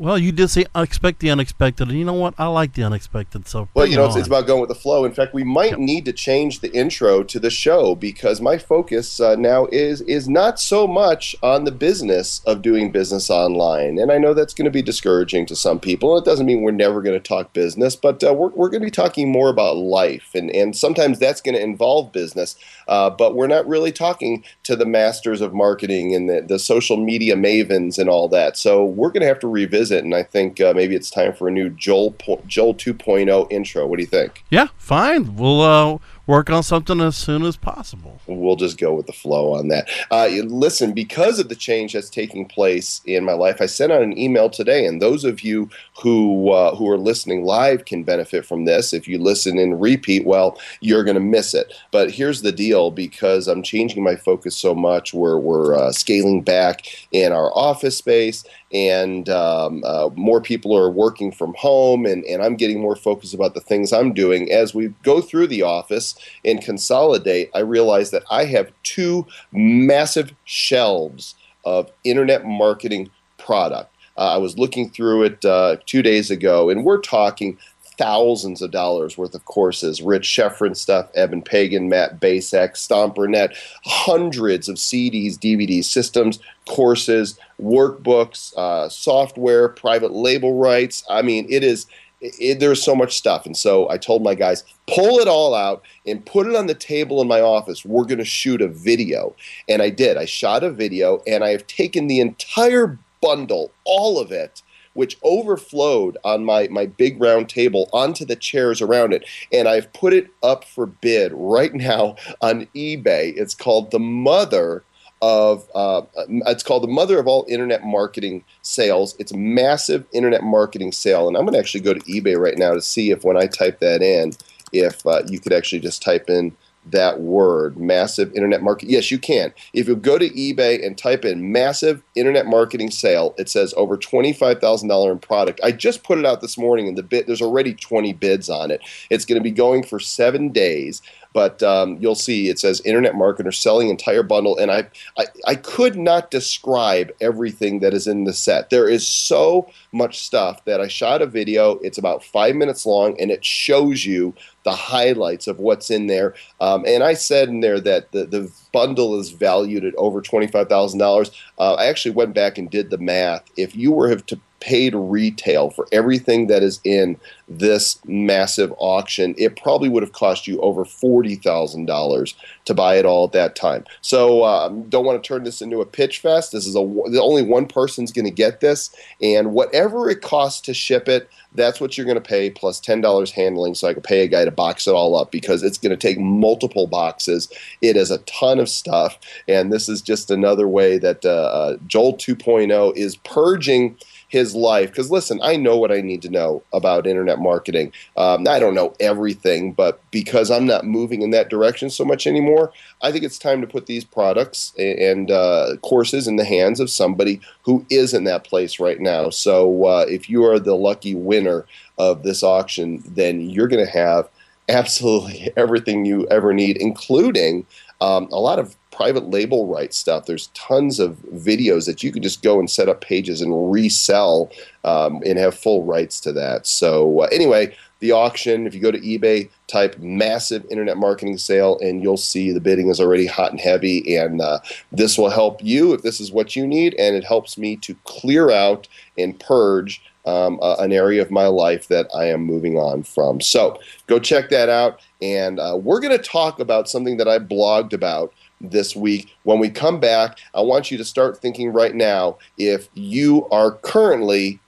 Well, 0.00 0.16
you 0.16 0.32
did 0.32 0.48
say 0.48 0.64
expect 0.74 1.20
the 1.20 1.28
unexpected, 1.28 1.90
and 1.90 1.98
you 1.98 2.06
know 2.06 2.14
what? 2.14 2.32
I 2.38 2.46
like 2.46 2.72
the 2.72 2.82
unexpected. 2.82 3.46
So, 3.46 3.68
well, 3.74 3.84
you 3.84 3.96
know, 3.96 4.06
it's, 4.06 4.16
it's, 4.16 4.28
about 4.28 4.46
going 4.46 4.62
with 4.62 4.70
the 4.70 4.74
flow. 4.74 5.04
In 5.04 5.12
fact, 5.12 5.34
we 5.34 5.44
might 5.44 5.72
yep. 5.72 5.78
need 5.78 6.06
to 6.06 6.14
change 6.14 6.60
the 6.60 6.72
intro 6.72 7.22
to 7.22 7.38
the 7.38 7.50
show 7.50 7.94
because 7.94 8.40
my 8.40 8.56
focus 8.56 9.20
uh, 9.20 9.36
now 9.36 9.66
is 9.66 10.00
is 10.02 10.26
not 10.26 10.58
so 10.58 10.86
much 10.86 11.36
on 11.42 11.64
the 11.64 11.70
business 11.70 12.40
of 12.46 12.62
doing 12.62 12.90
business 12.90 13.28
online, 13.28 13.98
and 13.98 14.10
I 14.10 14.16
know 14.16 14.32
that's 14.32 14.54
going 14.54 14.64
to 14.64 14.70
be 14.70 14.80
discouraging 14.80 15.44
to 15.44 15.54
some 15.54 15.78
people. 15.78 16.16
It 16.16 16.24
doesn't 16.24 16.46
mean 16.46 16.62
we're 16.62 16.70
never 16.70 17.02
going 17.02 17.20
to 17.20 17.28
talk 17.28 17.52
business, 17.52 17.94
but 17.94 18.24
uh, 18.24 18.32
we're 18.32 18.48
we're 18.52 18.70
going 18.70 18.80
to 18.80 18.86
be 18.86 18.90
talking 18.90 19.30
more 19.30 19.50
about 19.50 19.76
life, 19.76 20.30
and 20.34 20.50
and 20.50 20.74
sometimes 20.74 21.18
that's 21.18 21.42
going 21.42 21.56
to 21.56 21.62
involve 21.62 22.10
business, 22.10 22.56
uh, 22.88 23.10
but 23.10 23.34
we're 23.34 23.48
not 23.48 23.68
really 23.68 23.92
talking 23.92 24.44
to 24.62 24.76
the 24.76 24.86
masters 24.86 25.42
of 25.42 25.52
marketing 25.52 26.14
and 26.14 26.26
the, 26.26 26.40
the 26.40 26.58
social 26.58 26.96
media 26.96 27.36
mavens 27.36 27.98
and 27.98 28.08
all 28.08 28.28
that. 28.28 28.56
So 28.56 28.82
we're 28.82 29.10
going 29.10 29.20
to 29.20 29.26
have 29.26 29.40
to 29.40 29.46
revisit 29.46 29.89
it, 29.90 30.04
and 30.04 30.14
I 30.14 30.22
think 30.22 30.60
uh, 30.60 30.72
maybe 30.74 30.94
it's 30.94 31.10
time 31.10 31.32
for 31.32 31.48
a 31.48 31.50
new 31.50 31.70
Joel 31.70 32.12
po- 32.12 32.42
Joel 32.46 32.74
2.0 32.74 33.50
intro. 33.50 33.86
What 33.86 33.96
do 33.96 34.02
you 34.02 34.08
think? 34.08 34.44
Yeah, 34.50 34.68
fine. 34.76 35.36
We'll 35.36 35.60
uh, 35.60 35.98
work 36.30 36.48
on 36.48 36.62
something 36.62 37.00
as 37.00 37.16
soon 37.16 37.42
as 37.42 37.56
possible. 37.56 38.20
We'll 38.28 38.54
just 38.54 38.78
go 38.78 38.94
with 38.94 39.06
the 39.06 39.12
flow 39.12 39.52
on 39.52 39.66
that. 39.68 39.90
Uh, 40.12 40.28
listen, 40.44 40.92
because 40.92 41.40
of 41.40 41.48
the 41.48 41.56
change 41.56 41.92
that's 41.92 42.08
taking 42.08 42.46
place 42.46 43.00
in 43.04 43.24
my 43.24 43.32
life, 43.32 43.60
I 43.60 43.66
sent 43.66 43.90
out 43.90 44.02
an 44.02 44.16
email 44.16 44.48
today, 44.48 44.86
and 44.86 45.02
those 45.02 45.24
of 45.24 45.42
you 45.42 45.68
who 46.00 46.50
uh, 46.50 46.76
who 46.76 46.88
are 46.88 46.98
listening 46.98 47.44
live 47.44 47.84
can 47.84 48.04
benefit 48.04 48.46
from 48.46 48.64
this. 48.64 48.92
If 48.92 49.08
you 49.08 49.18
listen 49.18 49.58
in 49.58 49.80
repeat, 49.80 50.24
well, 50.24 50.58
you're 50.80 51.04
going 51.04 51.14
to 51.14 51.20
miss 51.20 51.52
it. 51.52 51.74
But 51.90 52.12
here's 52.12 52.42
the 52.42 52.52
deal: 52.52 52.92
because 52.92 53.48
I'm 53.48 53.62
changing 53.62 54.04
my 54.04 54.14
focus 54.14 54.56
so 54.56 54.74
much, 54.74 55.12
we're 55.12 55.38
we're 55.38 55.74
uh, 55.74 55.92
scaling 55.92 56.42
back 56.42 56.86
in 57.10 57.32
our 57.32 57.50
office 57.56 57.98
space 57.98 58.44
and 58.72 59.28
um, 59.28 59.82
uh, 59.84 60.10
more 60.14 60.40
people 60.40 60.76
are 60.76 60.90
working 60.90 61.32
from 61.32 61.54
home, 61.54 62.06
and, 62.06 62.24
and 62.24 62.42
I'm 62.42 62.56
getting 62.56 62.80
more 62.80 62.96
focused 62.96 63.34
about 63.34 63.54
the 63.54 63.60
things 63.60 63.92
I'm 63.92 64.12
doing. 64.12 64.50
As 64.50 64.74
we 64.74 64.88
go 65.02 65.20
through 65.20 65.48
the 65.48 65.62
office 65.62 66.14
and 66.44 66.62
consolidate, 66.62 67.50
I 67.54 67.60
realize 67.60 68.10
that 68.12 68.22
I 68.30 68.44
have 68.44 68.72
two 68.82 69.26
massive 69.52 70.32
shelves 70.44 71.34
of 71.64 71.90
internet 72.04 72.44
marketing 72.44 73.10
product. 73.38 73.94
Uh, 74.16 74.34
I 74.34 74.36
was 74.36 74.58
looking 74.58 74.90
through 74.90 75.24
it 75.24 75.44
uh, 75.44 75.76
two 75.86 76.02
days 76.02 76.30
ago, 76.30 76.68
and 76.68 76.84
we're 76.84 77.00
talking 77.00 77.58
thousands 78.00 78.62
of 78.62 78.70
dollars 78.70 79.18
worth 79.18 79.34
of 79.34 79.44
courses. 79.44 80.00
Rich 80.00 80.26
Schefren 80.26 80.74
stuff, 80.74 81.10
Eben 81.14 81.42
Pagan, 81.42 81.90
Matt 81.90 82.18
Bacak, 82.18 82.72
StomperNet, 82.72 83.54
hundreds 83.84 84.70
of 84.70 84.76
CDs, 84.76 85.34
DVDs, 85.34 85.84
systems, 85.84 86.38
courses, 86.66 87.38
workbooks, 87.60 88.56
uh, 88.56 88.88
software, 88.88 89.68
private 89.68 90.12
label 90.12 90.58
rights. 90.58 91.04
I 91.10 91.20
mean, 91.20 91.46
it 91.50 91.62
is. 91.62 91.86
It, 92.22 92.60
there's 92.60 92.82
so 92.82 92.94
much 92.94 93.16
stuff. 93.16 93.46
And 93.46 93.56
so 93.56 93.88
I 93.88 93.96
told 93.96 94.22
my 94.22 94.34
guys, 94.34 94.64
pull 94.86 95.20
it 95.20 95.28
all 95.28 95.54
out 95.54 95.82
and 96.06 96.24
put 96.24 96.46
it 96.46 96.54
on 96.54 96.66
the 96.66 96.74
table 96.74 97.22
in 97.22 97.28
my 97.28 97.40
office. 97.40 97.82
We're 97.82 98.04
going 98.04 98.18
to 98.18 98.26
shoot 98.26 98.60
a 98.60 98.68
video. 98.68 99.34
And 99.70 99.80
I 99.80 99.88
did. 99.88 100.18
I 100.18 100.26
shot 100.26 100.62
a 100.62 100.70
video 100.70 101.22
and 101.26 101.42
I 101.42 101.48
have 101.50 101.66
taken 101.66 102.08
the 102.08 102.20
entire 102.20 102.98
bundle, 103.22 103.72
all 103.84 104.18
of 104.18 104.32
it, 104.32 104.60
which 104.94 105.18
overflowed 105.22 106.16
on 106.24 106.44
my, 106.44 106.68
my 106.68 106.86
big 106.86 107.20
round 107.20 107.48
table 107.48 107.88
onto 107.92 108.24
the 108.24 108.36
chairs 108.36 108.80
around 108.80 109.12
it. 109.12 109.24
And 109.52 109.68
I've 109.68 109.92
put 109.92 110.12
it 110.12 110.28
up 110.42 110.64
for 110.64 110.86
bid 110.86 111.32
right 111.34 111.74
now 111.74 112.16
on 112.40 112.66
eBay. 112.74 113.36
It's 113.36 113.54
called 113.54 113.90
The 113.90 114.00
Mother 114.00 114.82
of 115.22 115.68
uh, 115.74 116.02
it's 116.46 116.62
called 116.62 116.82
the 116.82 116.88
mother 116.88 117.18
of 117.18 117.26
all 117.26 117.44
internet 117.46 117.84
marketing 117.84 118.42
sales 118.62 119.14
it's 119.18 119.32
a 119.32 119.36
massive 119.36 120.06
internet 120.12 120.42
marketing 120.42 120.92
sale 120.92 121.28
and 121.28 121.36
i'm 121.36 121.44
going 121.44 121.52
to 121.52 121.58
actually 121.58 121.82
go 121.82 121.92
to 121.92 122.00
ebay 122.00 122.38
right 122.38 122.56
now 122.56 122.72
to 122.72 122.80
see 122.80 123.10
if 123.10 123.22
when 123.22 123.36
i 123.36 123.46
type 123.46 123.80
that 123.80 124.00
in 124.00 124.32
if 124.72 125.04
uh, 125.06 125.22
you 125.26 125.38
could 125.38 125.52
actually 125.52 125.78
just 125.78 126.00
type 126.00 126.30
in 126.30 126.56
that 126.86 127.20
word, 127.20 127.76
massive 127.76 128.32
internet 128.34 128.62
market. 128.62 128.88
Yes, 128.88 129.10
you 129.10 129.18
can. 129.18 129.52
If 129.72 129.86
you 129.86 129.96
go 129.96 130.18
to 130.18 130.28
eBay 130.30 130.84
and 130.84 130.96
type 130.96 131.24
in 131.24 131.52
massive 131.52 132.02
internet 132.14 132.46
marketing 132.46 132.90
sale, 132.90 133.34
it 133.38 133.48
says 133.48 133.74
over 133.76 133.96
$25,000 133.96 135.12
in 135.12 135.18
product. 135.18 135.60
I 135.62 135.72
just 135.72 136.02
put 136.02 136.18
it 136.18 136.26
out 136.26 136.40
this 136.40 136.56
morning 136.56 136.88
and 136.88 136.96
the 136.96 137.02
bid 137.02 137.26
there's 137.26 137.42
already 137.42 137.74
20 137.74 138.12
bids 138.14 138.48
on 138.48 138.70
it. 138.70 138.80
It's 139.10 139.24
going 139.24 139.38
to 139.38 139.44
be 139.44 139.50
going 139.50 139.82
for 139.82 140.00
7 140.00 140.50
days. 140.50 141.02
But 141.32 141.62
um, 141.62 141.96
you'll 142.00 142.16
see 142.16 142.48
it 142.48 142.58
says 142.58 142.80
internet 142.80 143.12
marketer 143.12 143.54
selling 143.54 143.88
entire 143.88 144.24
bundle, 144.24 144.58
and 144.58 144.70
I, 144.70 144.88
I 145.16 145.26
I 145.46 145.54
could 145.54 145.96
not 145.96 146.30
describe 146.30 147.12
everything 147.20 147.78
that 147.80 147.94
is 147.94 148.08
in 148.08 148.24
the 148.24 148.32
set. 148.32 148.70
There 148.70 148.88
is 148.88 149.06
so 149.06 149.70
much 149.92 150.18
stuff 150.18 150.64
that 150.64 150.80
I 150.80 150.88
shot 150.88 151.22
a 151.22 151.26
video. 151.26 151.78
It's 151.82 151.98
about 151.98 152.24
five 152.24 152.56
minutes 152.56 152.84
long, 152.84 153.20
and 153.20 153.30
it 153.30 153.44
shows 153.44 154.04
you 154.04 154.34
the 154.64 154.72
highlights 154.72 155.46
of 155.46 155.58
what's 155.58 155.90
in 155.90 156.06
there. 156.06 156.34
Um, 156.60 156.84
and 156.86 157.02
I 157.02 157.14
said 157.14 157.48
in 157.48 157.60
there 157.60 157.80
that 157.80 158.12
the, 158.12 158.26
the 158.26 158.52
bundle 158.72 159.18
is 159.18 159.30
valued 159.30 159.84
at 159.84 159.94
over 159.96 160.20
$25,000. 160.20 161.30
Uh, 161.58 161.74
I 161.74 161.86
actually 161.86 162.12
went 162.12 162.34
back 162.34 162.58
and 162.58 162.70
did 162.70 162.90
the 162.90 162.98
math. 162.98 163.44
If 163.56 163.74
you 163.74 163.92
were 163.92 164.14
to 164.16 164.40
paid 164.60 164.94
retail 164.94 165.70
for 165.70 165.86
everything 165.90 166.46
that 166.46 166.62
is 166.62 166.80
in 166.84 167.18
this 167.48 167.98
massive 168.04 168.72
auction, 168.78 169.34
it 169.38 169.56
probably 169.56 169.88
would 169.88 170.02
have 170.02 170.12
cost 170.12 170.46
you 170.46 170.60
over 170.60 170.84
$40,000 170.84 172.34
to 172.70 172.74
buy 172.74 172.94
it 172.94 173.04
all 173.04 173.24
at 173.24 173.32
that 173.32 173.56
time. 173.56 173.84
So 174.00 174.44
um, 174.44 174.88
don't 174.88 175.04
want 175.04 175.20
to 175.20 175.26
turn 175.26 175.42
this 175.42 175.60
into 175.60 175.80
a 175.80 175.86
pitch 175.86 176.20
fest. 176.20 176.52
This 176.52 176.68
is 176.68 176.76
a 176.76 176.78
only 176.78 177.42
one 177.42 177.66
person's 177.66 178.12
going 178.12 178.26
to 178.26 178.30
get 178.30 178.60
this, 178.60 178.94
and 179.20 179.52
whatever 179.52 180.08
it 180.08 180.22
costs 180.22 180.60
to 180.62 180.74
ship 180.74 181.08
it, 181.08 181.28
that's 181.54 181.80
what 181.80 181.98
you're 181.98 182.06
going 182.06 182.14
to 182.14 182.20
pay 182.20 182.48
plus 182.48 182.78
ten 182.78 183.00
dollars 183.00 183.32
handling. 183.32 183.74
So 183.74 183.88
I 183.88 183.94
could 183.94 184.04
pay 184.04 184.22
a 184.22 184.28
guy 184.28 184.44
to 184.44 184.52
box 184.52 184.86
it 184.86 184.94
all 184.94 185.16
up 185.16 185.32
because 185.32 185.64
it's 185.64 185.78
going 185.78 185.90
to 185.90 185.96
take 185.96 186.20
multiple 186.20 186.86
boxes. 186.86 187.48
It 187.82 187.96
is 187.96 188.12
a 188.12 188.18
ton 188.18 188.60
of 188.60 188.68
stuff, 188.68 189.18
and 189.48 189.72
this 189.72 189.88
is 189.88 190.00
just 190.00 190.30
another 190.30 190.68
way 190.68 190.96
that 190.98 191.24
uh, 191.24 191.28
uh 191.28 191.76
Joel 191.88 192.16
2.0 192.16 192.96
is 192.96 193.16
purging 193.16 193.96
his 194.30 194.54
life. 194.54 194.90
Because 194.90 195.10
listen, 195.10 195.38
I 195.42 195.56
know 195.56 195.76
what 195.76 195.92
I 195.92 196.00
need 196.00 196.22
to 196.22 196.30
know 196.30 196.62
about 196.72 197.06
internet 197.06 197.38
marketing. 197.38 197.92
Um, 198.16 198.46
I 198.48 198.58
don't 198.58 198.74
know 198.74 198.94
everything, 199.00 199.72
but 199.72 200.00
because 200.10 200.50
I'm 200.50 200.66
not 200.66 200.86
moving 200.86 201.20
in 201.20 201.32
that 201.32 201.50
direction 201.50 201.90
so 201.90 202.04
much 202.04 202.26
anymore, 202.26 202.72
I 203.02 203.12
think 203.12 203.24
it's 203.24 203.38
time 203.38 203.60
to 203.60 203.66
put 203.66 203.86
these 203.86 204.04
products 204.04 204.72
and 204.78 205.30
uh, 205.30 205.76
courses 205.82 206.26
in 206.26 206.36
the 206.36 206.44
hands 206.44 206.80
of 206.80 206.90
somebody 206.90 207.40
who 207.64 207.84
is 207.90 208.14
in 208.14 208.24
that 208.24 208.44
place 208.44 208.80
right 208.80 209.00
now. 209.00 209.30
So 209.30 209.84
uh, 209.84 210.06
if 210.08 210.30
you 210.30 210.44
are 210.44 210.58
the 210.58 210.76
lucky 210.76 211.14
winner 211.14 211.66
of 211.98 212.22
this 212.22 212.42
auction, 212.42 213.02
then 213.06 213.50
you're 213.50 213.68
going 213.68 213.84
to 213.84 213.92
have 213.92 214.28
absolutely 214.68 215.52
everything 215.56 216.04
you 216.04 216.26
ever 216.28 216.54
need, 216.54 216.76
including 216.76 217.66
um, 218.00 218.28
a 218.32 218.38
lot 218.38 218.58
of 218.58 218.76
private 219.00 219.30
label 219.30 219.66
rights 219.66 219.96
stuff. 219.96 220.26
There's 220.26 220.48
tons 220.48 221.00
of 221.00 221.16
videos 221.32 221.86
that 221.86 222.02
you 222.02 222.12
can 222.12 222.22
just 222.22 222.42
go 222.42 222.58
and 222.58 222.70
set 222.70 222.86
up 222.86 223.00
pages 223.00 223.40
and 223.40 223.72
resell 223.72 224.52
um, 224.84 225.22
and 225.24 225.38
have 225.38 225.54
full 225.54 225.84
rights 225.84 226.20
to 226.20 226.34
that. 226.34 226.66
So, 226.66 227.20
uh, 227.20 227.28
anyway, 227.32 227.74
the 228.00 228.12
auction, 228.12 228.66
if 228.66 228.74
you 228.74 228.80
go 228.82 228.90
to 228.90 229.00
eBay, 229.00 229.48
type 229.68 229.98
massive 230.00 230.66
internet 230.68 230.98
marketing 230.98 231.38
sale, 231.38 231.78
and 231.78 232.02
you'll 232.02 232.18
see 232.18 232.52
the 232.52 232.60
bidding 232.60 232.90
is 232.90 233.00
already 233.00 233.24
hot 233.24 233.52
and 233.52 233.60
heavy. 233.60 234.18
And 234.18 234.42
uh, 234.42 234.58
this 234.92 235.16
will 235.16 235.30
help 235.30 235.64
you 235.64 235.94
if 235.94 236.02
this 236.02 236.20
is 236.20 236.30
what 236.30 236.54
you 236.54 236.66
need, 236.66 236.94
and 236.98 237.16
it 237.16 237.24
helps 237.24 237.56
me 237.56 237.76
to 237.76 237.94
clear 238.04 238.50
out 238.50 238.86
and 239.16 239.40
purge. 239.40 240.02
Um, 240.26 240.58
uh, 240.60 240.76
an 240.78 240.92
area 240.92 241.22
of 241.22 241.30
my 241.30 241.46
life 241.46 241.88
that 241.88 242.06
I 242.14 242.26
am 242.26 242.42
moving 242.42 242.76
on 242.76 243.04
from. 243.04 243.40
So 243.40 243.80
go 244.06 244.18
check 244.18 244.50
that 244.50 244.68
out. 244.68 245.00
And 245.22 245.58
uh, 245.58 245.78
we're 245.80 245.98
going 245.98 246.16
to 246.16 246.22
talk 246.22 246.60
about 246.60 246.90
something 246.90 247.16
that 247.16 247.26
I 247.26 247.38
blogged 247.38 247.94
about 247.94 248.34
this 248.60 248.94
week. 248.94 249.34
When 249.42 249.58
we 249.58 249.70
come 249.70 250.00
back, 250.00 250.38
I 250.54 250.60
want 250.60 250.90
you 250.90 250.98
to 250.98 251.04
start 251.04 251.38
thinking 251.38 251.72
right 251.72 251.94
now 251.94 252.38
if 252.58 252.88
you 252.94 253.48
are 253.50 253.72
currently 253.72 254.60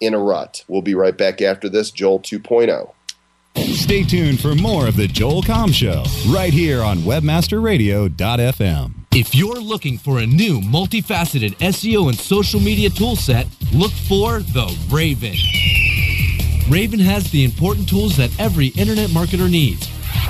in 0.00 0.14
a 0.14 0.18
rut. 0.18 0.64
We'll 0.68 0.82
be 0.82 0.94
right 0.94 1.16
back 1.16 1.40
after 1.42 1.68
this, 1.68 1.90
Joel 1.90 2.20
2.0. 2.20 2.92
Stay 3.56 4.04
tuned 4.04 4.38
for 4.40 4.54
more 4.54 4.86
of 4.86 4.94
the 4.96 5.08
Joel 5.08 5.42
Comm 5.42 5.74
Show 5.74 6.04
right 6.32 6.52
here 6.52 6.82
on 6.82 6.98
WebmasterRadio.fm. 6.98 8.94
If 9.12 9.34
you're 9.34 9.60
looking 9.60 9.98
for 9.98 10.20
a 10.20 10.26
new 10.26 10.60
multifaceted 10.60 11.56
SEO 11.56 12.08
and 12.08 12.16
social 12.18 12.60
media 12.60 12.88
toolset, 12.90 13.48
look 13.72 13.90
for 13.90 14.40
the 14.40 14.72
Raven. 14.90 15.34
Raven 16.70 17.00
has 17.00 17.30
the 17.30 17.42
important 17.44 17.88
tools 17.88 18.16
that 18.18 18.30
every 18.38 18.68
internet 18.68 19.10
marketer 19.10 19.50
needs 19.50 19.88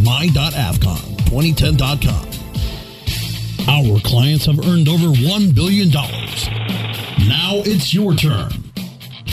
my.afcon2010.com. 1.31 2.29
Our 3.67 3.99
clients 4.01 4.45
have 4.45 4.59
earned 4.59 4.87
over 4.87 5.07
$1 5.07 5.55
billion. 5.55 5.89
Now 5.89 7.61
it's 7.65 7.93
your 7.93 8.13
turn. 8.13 8.51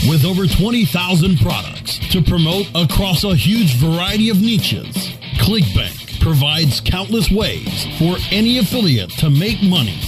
With 0.09 0.25
over 0.25 0.47
20,000 0.47 1.37
products 1.39 1.99
to 2.11 2.21
promote 2.21 2.67
across 2.75 3.23
a 3.23 3.35
huge 3.35 3.75
variety 3.75 4.29
of 4.29 4.41
niches, 4.41 4.95
ClickBank 5.37 6.19
provides 6.19 6.81
countless 6.81 7.31
ways 7.31 7.85
for 7.97 8.17
any 8.31 8.57
affiliate 8.57 9.11
to 9.11 9.29
make 9.29 9.61
money 9.61 9.99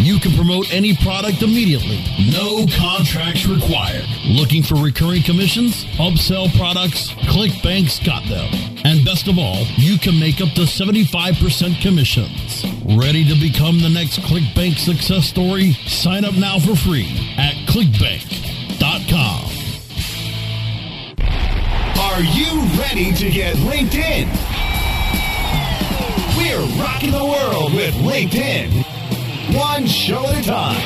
you 0.00 0.18
can 0.18 0.32
promote 0.32 0.72
any 0.72 0.96
product 0.96 1.42
immediately. 1.42 2.02
No 2.30 2.66
contracts 2.78 3.46
required. 3.46 4.04
Looking 4.24 4.62
for 4.62 4.76
recurring 4.76 5.22
commissions? 5.22 5.84
Upsell 5.96 6.50
products? 6.56 7.10
ClickBank's 7.28 8.00
got 8.04 8.26
them. 8.26 8.48
And 8.84 9.04
best 9.04 9.28
of 9.28 9.38
all, 9.38 9.64
you 9.76 9.98
can 9.98 10.18
make 10.18 10.40
up 10.40 10.48
to 10.54 10.62
75% 10.62 11.82
commissions. 11.82 12.64
Ready 12.96 13.28
to 13.28 13.34
become 13.38 13.80
the 13.80 13.90
next 13.90 14.20
ClickBank 14.20 14.78
success 14.78 15.26
story? 15.26 15.72
Sign 15.86 16.24
up 16.24 16.34
now 16.34 16.58
for 16.58 16.74
free 16.74 17.08
at 17.36 17.54
clickbank.com. 17.68 19.44
Are 22.00 22.22
you 22.22 22.62
ready 22.80 23.12
to 23.12 23.30
get 23.30 23.56
LinkedIn? 23.56 24.28
We're 26.38 26.82
rocking 26.82 27.10
the 27.10 27.24
world 27.24 27.74
with 27.74 27.94
LinkedIn 27.96 28.89
one 29.54 29.86
show 29.86 30.26
at 30.26 30.40
a 30.40 30.46
time. 30.46 30.80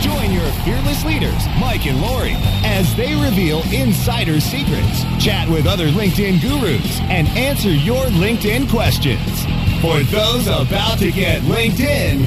Join 0.00 0.32
your 0.32 0.50
fearless 0.64 1.04
leaders, 1.04 1.46
Mike 1.58 1.86
and 1.86 2.00
Lori, 2.00 2.34
as 2.64 2.94
they 2.96 3.14
reveal 3.14 3.62
insider 3.72 4.40
secrets, 4.40 5.04
chat 5.22 5.48
with 5.48 5.66
other 5.66 5.88
LinkedIn 5.88 6.40
gurus, 6.40 7.00
and 7.02 7.28
answer 7.28 7.70
your 7.70 8.04
LinkedIn 8.06 8.70
questions. 8.70 9.44
For 9.80 10.00
those 10.10 10.46
about 10.46 10.98
to 10.98 11.12
get 11.12 11.42
LinkedIn, 11.42 12.20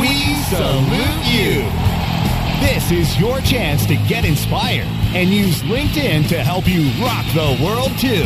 we 0.00 0.34
salute 0.50 1.24
you. 1.26 1.84
This 2.60 2.90
is 2.90 3.18
your 3.18 3.40
chance 3.40 3.84
to 3.86 3.96
get 4.08 4.24
inspired 4.24 4.86
and 5.14 5.30
use 5.30 5.62
LinkedIn 5.62 6.28
to 6.28 6.42
help 6.42 6.66
you 6.66 6.88
rock 7.02 7.26
the 7.34 7.62
world 7.62 7.96
too. 7.98 8.24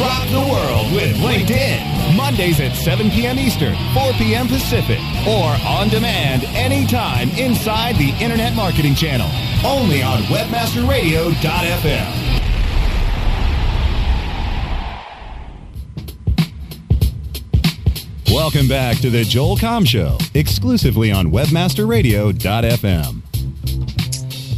Rock 0.00 0.26
the 0.30 0.48
world 0.50 0.92
with 0.92 1.16
LinkedIn. 1.16 1.95
Mondays 2.14 2.60
at 2.60 2.76
7 2.76 3.10
p.m. 3.10 3.38
Eastern, 3.38 3.74
4 3.94 4.12
p.m. 4.14 4.48
Pacific, 4.48 4.98
or 5.26 5.56
on 5.66 5.88
demand 5.88 6.44
anytime 6.54 7.30
inside 7.30 7.96
the 7.96 8.10
Internet 8.22 8.54
Marketing 8.54 8.94
Channel. 8.94 9.30
Only 9.64 10.02
on 10.02 10.18
WebmasterRadio.fm. 10.24 12.24
Welcome 18.30 18.68
back 18.68 18.98
to 18.98 19.08
the 19.10 19.24
Joel 19.24 19.56
Comm 19.56 19.86
Show, 19.86 20.18
exclusively 20.34 21.10
on 21.10 21.32
WebmasterRadio.fm 21.32 23.22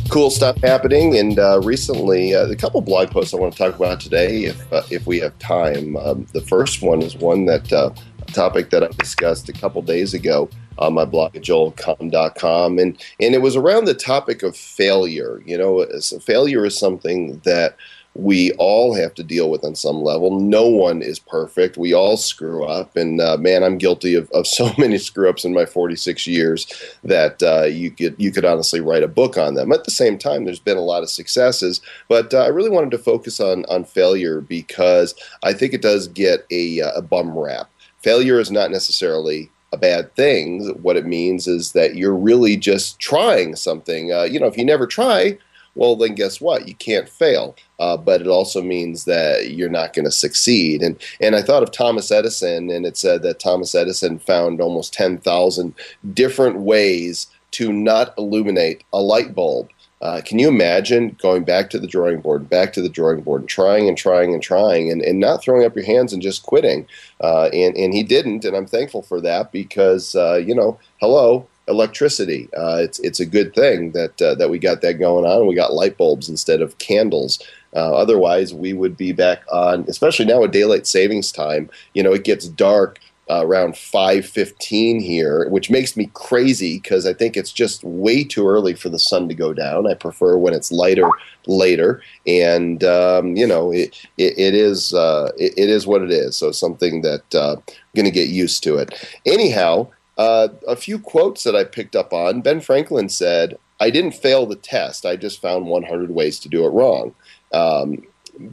cool 0.09 0.31
stuff 0.31 0.57
happening. 0.59 1.17
And 1.17 1.39
uh, 1.39 1.61
recently, 1.63 2.35
uh, 2.35 2.47
a 2.47 2.57
couple 2.57 2.81
blog 2.81 3.11
posts 3.11 3.35
I 3.35 3.37
want 3.37 3.53
to 3.53 3.59
talk 3.59 3.77
about 3.77 4.01
today, 4.01 4.45
if 4.45 4.73
uh, 4.73 4.83
if 4.91 5.07
we 5.07 5.21
have 5.21 5.39
time. 5.39 5.97
Um, 5.97 6.27
the 6.33 6.41
first 6.41 6.83
one 6.83 7.03
is 7.03 7.17
one 7.17 7.47
that 7.47 7.73
uh, 7.73 7.91
a 8.27 8.33
topic 8.33 8.71
that 8.71 8.83
I 8.83 8.89
discussed 8.89 9.49
a 9.49 9.53
couple 9.53 9.83
days 9.83 10.15
ago 10.15 10.49
on 10.79 10.95
my 10.95 11.05
blog 11.05 11.37
at 11.37 11.43
joelcomm.com, 11.43 12.79
and 12.79 13.01
and 13.21 13.35
it 13.35 13.43
was 13.43 13.57
around 13.57 13.85
the 13.85 13.95
topic 13.95 14.43
of 14.43 14.57
failure. 14.57 15.43
You 15.45 15.59
know, 15.59 15.87
failure 16.21 16.65
is 16.65 16.79
something 16.79 17.41
that 17.45 17.77
we 18.19 18.51
all 18.59 18.95
have 18.95 19.15
to 19.15 19.23
deal 19.23 19.49
with 19.49 19.65
on 19.65 19.77
some 19.77 20.03
level. 20.03 20.41
No 20.41 20.67
one 20.67 21.03
is 21.03 21.21
perfect. 21.21 21.79
We 21.79 21.95
all 21.95 22.17
screw 22.17 22.65
up. 22.65 22.97
And 22.97 23.21
uh, 23.21 23.37
man, 23.37 23.63
I'm 23.63 23.79
guilty 23.79 24.17
of, 24.17 24.29
of 24.33 24.47
so 24.59 24.73
many 24.77 24.99
screw 24.99 25.31
ups 25.31 25.45
in 25.45 25.55
my 25.55 25.65
46 25.65 26.27
years 26.27 26.67
that 27.05 27.43
uh, 27.43 27.65
you 27.65 27.93
could 27.93 28.17
you 28.19 28.33
could 28.33 28.45
honestly 28.45 28.81
write 28.81 29.05
a 29.05 29.09
book 29.09 29.39
on 29.39 29.55
them. 29.55 29.73
At 29.73 29.85
the 29.85 29.93
same 29.93 30.19
time, 30.19 30.45
there's 30.45 30.59
been 30.59 30.77
a 30.77 30.81
lot 30.83 31.05
of 31.05 31.11
successes, 31.11 31.81
but 32.09 32.35
uh, 32.35 32.43
I 32.43 32.49
really 32.49 32.71
wanted 32.71 32.91
to 32.91 32.99
focus 32.99 33.39
on 33.39 33.65
on 33.67 33.85
failure 33.85 34.41
because 34.41 35.15
I 35.45 35.53
think 35.53 35.73
it 35.73 35.83
does 35.83 36.09
get 36.09 36.45
a, 36.51 36.81
uh, 36.81 36.93
a 36.97 37.03
bum 37.03 37.39
rap. 37.39 37.71
Failure 38.03 38.41
is 38.41 38.51
not 38.51 38.73
necessarily 38.73 39.51
a 39.73 39.77
bad 39.77 40.15
thing. 40.17 40.77
What 40.83 40.97
it 40.97 41.07
means 41.07 41.47
is 41.47 41.73
that 41.73 41.95
you're 41.95 42.15
really 42.15 42.57
just 42.57 42.99
trying 42.99 43.55
something. 43.55 44.13
Uh, 44.13 44.23
you 44.23 44.41
know, 44.41 44.47
if 44.47 44.57
you 44.57 44.65
never 44.65 44.87
try, 44.87 45.39
well, 45.79 45.95
then 45.95 46.17
guess 46.17 46.41
what? 46.41 46.67
You 46.67 46.75
can't 46.75 47.09
fail. 47.09 47.55
Uh, 47.79 47.97
but 47.97 48.21
it 48.21 48.27
also 48.27 48.61
means 48.61 49.05
that 49.05 49.53
you're 49.53 49.69
not 49.69 49.93
going 49.93 50.05
to 50.05 50.11
succeed. 50.11 50.83
And 50.83 51.01
and 51.21 51.37
I 51.37 51.43
thought 51.43 51.63
of 51.63 51.71
Thomas 51.71 52.11
Edison, 52.11 52.71
and 52.71 52.85
it 52.85 52.97
said 52.97 53.23
that 53.23 53.39
Thomas 53.39 53.75
Edison 53.75 54.19
found 54.19 54.61
almost 54.61 54.93
ten 54.93 55.19
thousand 55.19 55.75
different 56.13 56.59
ways 56.59 57.29
to 57.53 57.73
not 57.73 58.13
illuminate 58.19 58.83
a 58.93 59.01
light 59.01 59.35
bulb. 59.35 59.69
Uh, 60.01 60.21
can 60.25 60.39
you 60.39 60.49
imagine 60.49 61.17
going 61.21 61.45
back 61.45 61.71
to 61.71 61.79
the 61.79 61.87
drawing 61.87 62.21
board, 62.21 62.49
back 62.49 62.73
to 62.73 62.83
the 62.83 62.89
drawing 62.89 63.21
board, 63.21 63.43
and 63.43 63.49
trying 63.49 63.89
and 63.89 63.97
trying 63.97 64.33
and 64.33 64.43
trying, 64.43 64.91
and, 64.91 65.03
and 65.03 65.19
not 65.19 65.43
throwing 65.43 65.65
up 65.65 65.75
your 65.75 65.85
hands 65.85 66.13
and 66.13 66.23
just 66.23 66.43
quitting? 66.43 66.87
Uh, 67.21 67.49
and 67.53 67.77
and 67.77 67.95
he 67.95 68.03
didn't, 68.03 68.45
and 68.45 68.57
I'm 68.57 68.67
thankful 68.67 69.03
for 69.03 69.21
that 69.21 69.53
because 69.53 70.17
uh, 70.17 70.43
you 70.45 70.57
know, 70.57 70.79
hello, 71.01 71.47
electricity. 71.69 72.49
Uh, 72.57 72.79
it's 72.81 72.99
it's 73.01 73.21
a 73.21 73.27
good 73.27 73.55
thing 73.55 73.93
that 73.93 74.21
uh, 74.21 74.35
that 74.37 74.51
we 74.51 74.59
got 74.59 74.81
that 74.81 74.95
going 74.95 75.25
on. 75.25 75.47
We 75.47 75.55
got 75.55 75.75
light 75.75 75.97
bulbs 75.97 76.29
instead 76.29 76.61
of 76.61 76.79
candles. 76.79 77.43
Uh, 77.75 77.95
otherwise, 77.95 78.55
we 78.55 78.73
would 78.73 78.97
be 78.97 79.13
back 79.13 79.43
on, 79.53 79.85
especially 79.89 80.25
now 80.25 80.41
with 80.41 80.53
daylight 80.53 80.87
savings 80.87 81.31
time. 81.31 81.69
You 81.93 82.03
know, 82.03 82.13
it 82.15 82.25
gets 82.25 82.49
dark 82.49 82.99
uh, 83.31 83.45
around 83.45 83.75
5:15 83.75 85.03
here, 85.03 85.49
which 85.51 85.71
makes 85.71 85.97
me 85.97 86.11
crazy 86.15 86.79
because 86.79 87.07
I 87.07 87.13
think 87.13 87.37
it's 87.37 87.53
just 87.53 87.85
way 87.85 88.25
too 88.25 88.49
early 88.49 88.75
for 88.75 88.89
the 88.89 88.99
sun 88.99 89.29
to 89.29 89.35
go 89.35 89.53
down. 89.53 89.87
I 89.87 89.95
prefer 89.95 90.39
when 90.39 90.55
it's 90.55 90.73
lighter 90.73 91.09
later, 91.47 92.03
and 92.27 92.83
um, 92.85 93.37
you 93.37 93.47
know, 93.47 93.71
it 93.71 94.07
it, 94.17 94.39
it 94.39 94.55
is 94.55 94.95
uh, 94.95 95.31
it, 95.37 95.53
it 95.57 95.69
is 95.69 95.87
what 95.87 96.03
it 96.03 96.11
is. 96.11 96.37
So 96.37 96.53
something 96.53 97.03
that 97.03 97.35
uh, 97.35 97.57
I'm 97.57 97.75
going 97.95 98.07
to 98.07 98.11
get 98.11 98.29
used 98.29 98.63
to 98.65 98.77
it. 98.79 98.95
Anyhow. 99.27 99.89
Uh, 100.19 100.49
a 100.67 100.77
few 100.77 100.99
quotes 100.99 101.45
that 101.45 101.57
I 101.57 101.65
picked 101.65 101.97
up 101.97 102.13
on. 102.13 102.43
Ben 102.43 102.61
Franklin 102.61 103.09
said, 103.09 103.57
I 103.81 103.91
didn't 103.91 104.13
fail 104.13 104.47
the 104.47 104.57
test. 104.57 105.07
I 105.07 105.17
just 105.17 105.41
found 105.41 105.67
100 105.67 106.11
ways 106.11 106.41
to 106.41 106.49
do 106.49 106.65
it 106.65 106.71
wrong. 106.71 107.15
Um, 107.53 108.03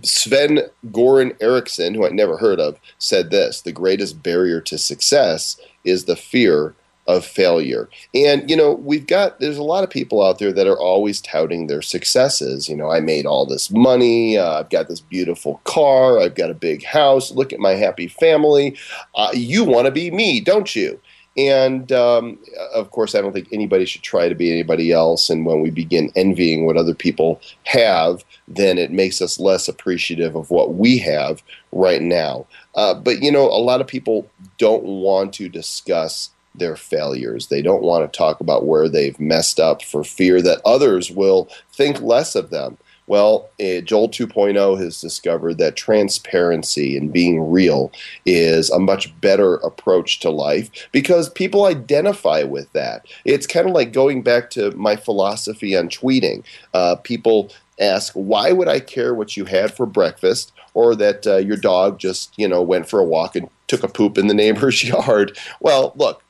Sven 0.03 0.59
Goran 0.87 1.35
Eriksson, 1.41 1.93
who 1.93 2.05
I'd 2.05 2.13
never 2.13 2.37
heard 2.37 2.59
of, 2.59 2.79
said 2.99 3.31
this 3.31 3.61
The 3.61 3.71
greatest 3.71 4.21
barrier 4.21 4.61
to 4.61 4.77
success 4.77 5.59
is 5.83 6.05
the 6.05 6.15
fear 6.15 6.75
of 7.07 7.23
failure. 7.23 7.87
And, 8.15 8.49
you 8.49 8.55
know, 8.55 8.73
we've 8.73 9.05
got, 9.05 9.39
there's 9.39 9.57
a 9.57 9.63
lot 9.63 9.83
of 9.83 9.91
people 9.91 10.25
out 10.25 10.39
there 10.39 10.51
that 10.51 10.65
are 10.65 10.79
always 10.79 11.21
touting 11.21 11.67
their 11.67 11.83
successes. 11.83 12.67
You 12.67 12.75
know, 12.75 12.89
I 12.89 12.99
made 12.99 13.27
all 13.27 13.45
this 13.45 13.69
money. 13.69 14.37
Uh, 14.37 14.59
I've 14.59 14.69
got 14.71 14.87
this 14.87 15.01
beautiful 15.01 15.61
car. 15.65 16.19
I've 16.19 16.33
got 16.33 16.49
a 16.49 16.55
big 16.55 16.83
house. 16.83 17.31
Look 17.31 17.53
at 17.53 17.59
my 17.59 17.73
happy 17.73 18.07
family. 18.07 18.75
Uh, 19.13 19.29
you 19.33 19.63
want 19.63 19.85
to 19.85 19.91
be 19.91 20.09
me, 20.09 20.39
don't 20.39 20.75
you? 20.75 20.99
And 21.37 21.91
um, 21.91 22.39
of 22.73 22.91
course, 22.91 23.13
I 23.13 23.21
don't 23.21 23.33
think 23.33 23.49
anybody 23.51 23.85
should 23.85 24.03
try 24.03 24.29
to 24.29 24.35
be 24.35 24.51
anybody 24.51 24.91
else. 24.91 25.29
And 25.29 25.45
when 25.45 25.61
we 25.61 25.69
begin 25.69 26.11
envying 26.15 26.65
what 26.65 26.77
other 26.77 26.95
people 26.95 27.41
have, 27.63 28.23
then 28.47 28.77
it 28.77 28.91
makes 28.91 29.21
us 29.21 29.39
less 29.39 29.67
appreciative 29.67 30.35
of 30.35 30.49
what 30.49 30.75
we 30.75 30.97
have 30.99 31.43
right 31.71 32.01
now. 32.01 32.45
Uh, 32.75 32.93
but 32.93 33.21
you 33.21 33.31
know, 33.31 33.45
a 33.45 33.59
lot 33.59 33.81
of 33.81 33.87
people 33.87 34.29
don't 34.57 34.83
want 34.83 35.33
to 35.33 35.49
discuss 35.49 36.29
their 36.57 36.75
failures. 36.75 37.47
They 37.47 37.61
don't 37.61 37.83
want 37.83 38.11
to 38.11 38.17
talk 38.17 38.39
about 38.39 38.65
where 38.65 38.87
they've 38.87 39.19
messed 39.19 39.59
up 39.59 39.83
for 39.83 40.03
fear 40.03 40.41
that 40.41 40.61
others 40.63 41.11
will 41.11 41.49
think 41.73 42.01
less 42.01 42.35
of 42.35 42.49
them. 42.49 42.77
Well, 43.07 43.49
uh, 43.59 43.81
Joel 43.81 44.09
2.0 44.09 44.79
has 44.79 44.99
discovered 44.99 45.57
that 45.59 45.75
transparency 45.75 46.97
and 46.97 47.13
being 47.13 47.51
real 47.51 47.91
is 48.25 48.69
a 48.69 48.79
much 48.79 49.19
better 49.21 49.55
approach 49.55 50.19
to 50.21 50.29
life 50.29 50.69
because 50.91 51.29
people 51.29 51.65
identify 51.65 52.43
with 52.43 52.71
that. 52.73 53.05
It's 53.23 53.47
kind 53.47 53.67
of 53.67 53.75
like 53.75 53.93
going 53.93 54.23
back 54.23 54.49
to 54.51 54.71
my 54.71 54.95
philosophy 54.95 55.75
on 55.77 55.89
tweeting. 55.89 56.43
Uh, 56.73 56.95
people 56.95 57.51
ask, 57.79 58.13
why 58.13 58.51
would 58.51 58.67
I 58.67 58.79
care 58.79 59.13
what 59.13 59.37
you 59.37 59.45
had 59.45 59.73
for 59.73 59.85
breakfast 59.85 60.51
or 60.73 60.95
that 60.95 61.27
uh, 61.27 61.37
your 61.37 61.57
dog 61.57 61.99
just, 61.99 62.33
you 62.37 62.47
know, 62.47 62.61
went 62.61 62.89
for 62.89 62.99
a 62.99 63.05
walk 63.05 63.35
and 63.35 63.49
took 63.67 63.83
a 63.83 63.87
poop 63.87 64.17
in 64.17 64.27
the 64.27 64.33
neighbor's 64.43 64.83
yard? 64.83 65.37
Well, 65.59 65.93
look, 65.95 66.23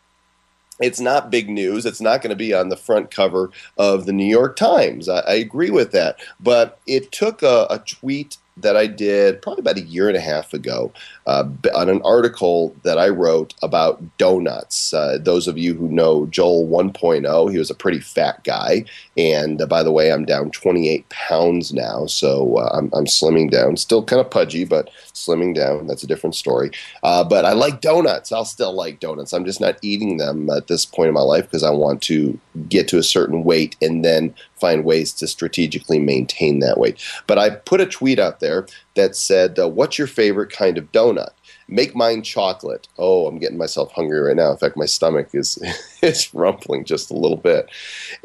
it's 0.79 0.99
not 0.99 1.31
big 1.31 1.49
news. 1.49 1.85
It's 1.85 2.01
not 2.01 2.21
going 2.21 2.31
to 2.31 2.35
be 2.35 2.53
on 2.53 2.69
the 2.69 2.77
front 2.77 3.11
cover 3.11 3.51
of 3.77 4.05
the 4.05 4.13
New 4.13 4.25
York 4.25 4.55
Times. 4.55 5.07
I, 5.07 5.19
I 5.19 5.33
agree 5.35 5.69
with 5.69 5.91
that. 5.91 6.19
But 6.39 6.79
it 6.85 7.11
took 7.11 7.41
a, 7.41 7.67
a 7.69 7.79
tweet 7.79 8.37
that 8.57 8.77
I 8.77 8.87
did 8.87 9.41
probably 9.41 9.61
about 9.61 9.77
a 9.77 9.81
year 9.81 10.07
and 10.07 10.15
a 10.15 10.21
half 10.21 10.53
ago 10.53 10.93
uh, 11.25 11.43
on 11.75 11.89
an 11.89 12.01
article 12.03 12.73
that 12.83 12.97
I 12.97 13.09
wrote 13.09 13.53
about 13.61 14.01
donuts. 14.17 14.93
Uh, 14.93 15.17
those 15.21 15.47
of 15.47 15.57
you 15.57 15.73
who 15.73 15.89
know 15.89 16.25
Joel 16.27 16.65
1.0, 16.67 17.51
he 17.51 17.57
was 17.57 17.69
a 17.69 17.75
pretty 17.75 17.99
fat 17.99 18.43
guy. 18.45 18.85
And 19.17 19.61
uh, 19.61 19.65
by 19.65 19.83
the 19.83 19.91
way, 19.91 20.11
I'm 20.11 20.23
down 20.23 20.51
28 20.51 21.07
pounds 21.09 21.73
now, 21.73 22.05
so 22.05 22.57
uh, 22.57 22.69
I'm, 22.73 22.89
I'm, 22.93 23.05
slimming 23.05 23.51
down. 23.51 23.75
Still 23.75 24.03
kind 24.03 24.21
of 24.21 24.31
pudgy, 24.31 24.63
but 24.63 24.89
slimming 25.13 25.53
down. 25.53 25.87
That's 25.87 26.03
a 26.03 26.07
different 26.07 26.35
story. 26.35 26.71
Uh, 27.03 27.23
but 27.23 27.43
I 27.43 27.53
like 27.53 27.81
donuts. 27.81 28.31
I'll 28.31 28.45
still 28.45 28.73
like 28.73 28.99
donuts. 28.99 29.33
I'm 29.33 29.45
just 29.45 29.61
not 29.61 29.77
eating 29.81 30.17
them 30.17 30.49
at 30.49 30.67
this 30.67 30.85
point 30.85 31.09
in 31.09 31.13
my 31.13 31.21
life 31.21 31.43
because 31.43 31.63
I 31.63 31.71
want 31.71 32.01
to 32.03 32.39
get 32.69 32.87
to 32.89 32.97
a 32.97 33.03
certain 33.03 33.43
weight 33.43 33.75
and 33.81 34.03
then 34.03 34.33
find 34.59 34.83
ways 34.83 35.11
to 35.13 35.27
strategically 35.27 35.99
maintain 35.99 36.59
that 36.59 36.77
weight. 36.77 37.03
But 37.27 37.37
I 37.37 37.51
put 37.51 37.81
a 37.81 37.85
tweet 37.85 38.19
out 38.19 38.39
there 38.39 38.67
that 38.95 39.15
said, 39.15 39.59
uh, 39.59 39.67
What's 39.67 39.97
your 39.97 40.07
favorite 40.07 40.51
kind 40.51 40.77
of 40.77 40.91
donut? 40.91 41.31
Make 41.67 41.95
mine 41.95 42.21
chocolate. 42.21 42.87
Oh, 42.97 43.27
I'm 43.27 43.39
getting 43.39 43.57
myself 43.57 43.91
hungry 43.91 44.19
right 44.19 44.35
now. 44.35 44.51
In 44.51 44.57
fact, 44.57 44.77
my 44.77 44.85
stomach 44.85 45.29
is, 45.33 45.57
is 46.01 46.33
rumbling 46.33 46.85
just 46.85 47.11
a 47.11 47.15
little 47.15 47.37
bit. 47.37 47.69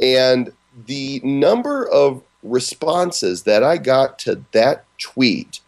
And 0.01 0.53
the 0.87 1.21
number 1.25 1.89
of 1.89 2.23
responses 2.43 3.43
that 3.43 3.63
I 3.63 3.77
got 3.77 4.19
to 4.21 4.43
that 4.53 4.85
tweet 4.99 5.61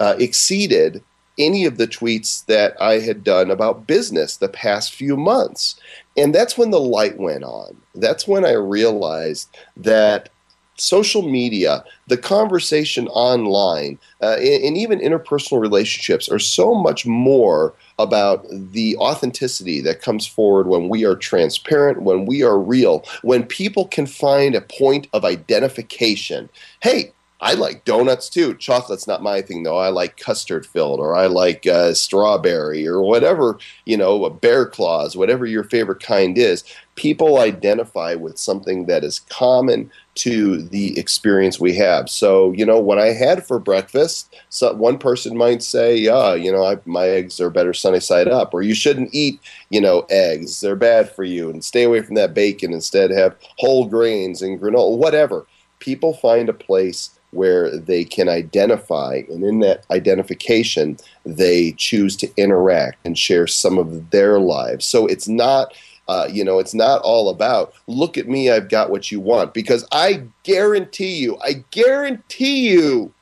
uh, 0.00 0.14
exceeded 0.18 1.02
any 1.38 1.64
of 1.64 1.76
the 1.76 1.86
tweets 1.86 2.44
that 2.46 2.80
I 2.80 3.00
had 3.00 3.22
done 3.22 3.50
about 3.50 3.86
business 3.86 4.36
the 4.36 4.48
past 4.48 4.94
few 4.94 5.16
months. 5.16 5.78
And 6.16 6.34
that's 6.34 6.56
when 6.56 6.70
the 6.70 6.80
light 6.80 7.18
went 7.18 7.44
on. 7.44 7.76
That's 7.94 8.26
when 8.26 8.44
I 8.44 8.52
realized 8.52 9.56
that 9.76 10.30
social 10.78 11.22
media, 11.22 11.84
the 12.06 12.16
conversation 12.16 13.08
online, 13.08 13.98
uh, 14.22 14.36
and, 14.38 14.64
and, 14.64 14.76
even 14.76 15.00
interpersonal 15.00 15.60
relationships 15.60 16.28
are 16.28 16.38
so 16.38 16.74
much 16.74 17.06
more 17.06 17.74
about 17.98 18.46
the 18.50 18.96
authenticity 18.98 19.80
that 19.80 20.02
comes 20.02 20.26
forward 20.26 20.66
when 20.66 20.88
we 20.88 21.04
are 21.04 21.16
transparent, 21.16 22.02
when 22.02 22.26
we 22.26 22.42
are 22.42 22.58
real, 22.58 23.04
when 23.22 23.42
people 23.42 23.88
can 23.88 24.06
find 24.06 24.54
a 24.54 24.60
point 24.60 25.06
of 25.12 25.24
identification. 25.24 26.48
Hey, 26.82 27.12
I 27.40 27.52
like 27.52 27.84
donuts 27.84 28.30
too. 28.30 28.54
Chocolate's 28.54 29.06
not 29.06 29.22
my 29.22 29.42
thing 29.42 29.62
though. 29.62 29.76
I 29.76 29.90
like 29.90 30.16
custard 30.16 30.64
filled, 30.64 31.00
or 31.00 31.14
I 31.14 31.26
like 31.26 31.66
uh, 31.66 31.92
strawberry, 31.92 32.86
or 32.86 33.02
whatever 33.02 33.58
you 33.84 33.96
know, 33.96 34.24
a 34.24 34.30
bear 34.30 34.66
claws, 34.66 35.16
whatever 35.16 35.44
your 35.44 35.64
favorite 35.64 36.02
kind 36.02 36.38
is. 36.38 36.64
People 36.94 37.38
identify 37.38 38.14
with 38.14 38.38
something 38.38 38.86
that 38.86 39.04
is 39.04 39.20
common 39.28 39.90
to 40.14 40.62
the 40.62 40.98
experience 40.98 41.60
we 41.60 41.74
have. 41.74 42.08
So 42.08 42.52
you 42.52 42.64
know, 42.64 42.80
what 42.80 42.98
I 42.98 43.12
had 43.12 43.46
for 43.46 43.58
breakfast, 43.58 44.34
so 44.48 44.72
one 44.72 44.96
person 44.96 45.36
might 45.36 45.62
say, 45.62 45.94
"Yeah, 45.94 46.34
you 46.34 46.50
know, 46.50 46.64
I, 46.64 46.78
my 46.86 47.06
eggs 47.06 47.38
are 47.38 47.50
better 47.50 47.74
sunny 47.74 48.00
side 48.00 48.28
up," 48.28 48.54
or 48.54 48.62
"You 48.62 48.74
shouldn't 48.74 49.10
eat, 49.12 49.40
you 49.68 49.82
know, 49.82 50.06
eggs; 50.08 50.60
they're 50.60 50.74
bad 50.74 51.14
for 51.14 51.24
you, 51.24 51.50
and 51.50 51.62
stay 51.62 51.82
away 51.82 52.00
from 52.00 52.14
that 52.14 52.32
bacon. 52.32 52.72
Instead, 52.72 53.10
have 53.10 53.36
whole 53.58 53.84
grains 53.86 54.40
and 54.40 54.58
granola, 54.58 54.96
whatever." 54.96 55.46
People 55.78 56.14
find 56.14 56.48
a 56.48 56.54
place 56.54 57.10
where 57.36 57.76
they 57.76 58.04
can 58.04 58.28
identify, 58.28 59.22
and 59.28 59.44
in 59.44 59.60
that 59.60 59.84
identification, 59.90 60.96
they 61.24 61.72
choose 61.72 62.16
to 62.16 62.32
interact 62.36 62.98
and 63.04 63.16
share 63.18 63.46
some 63.46 63.78
of 63.78 64.10
their 64.10 64.40
lives. 64.40 64.84
So 64.84 65.06
it's 65.06 65.28
not. 65.28 65.74
Uh, 66.08 66.28
you 66.30 66.44
know, 66.44 66.60
it's 66.60 66.72
not 66.72 67.02
all 67.02 67.28
about 67.28 67.74
look 67.88 68.16
at 68.16 68.28
me, 68.28 68.48
I've 68.48 68.68
got 68.68 68.90
what 68.90 69.10
you 69.10 69.18
want. 69.18 69.52
Because 69.52 69.84
I 69.90 70.22
guarantee 70.44 71.16
you, 71.16 71.36
I 71.42 71.64
guarantee 71.72 72.68
you, 72.70 73.12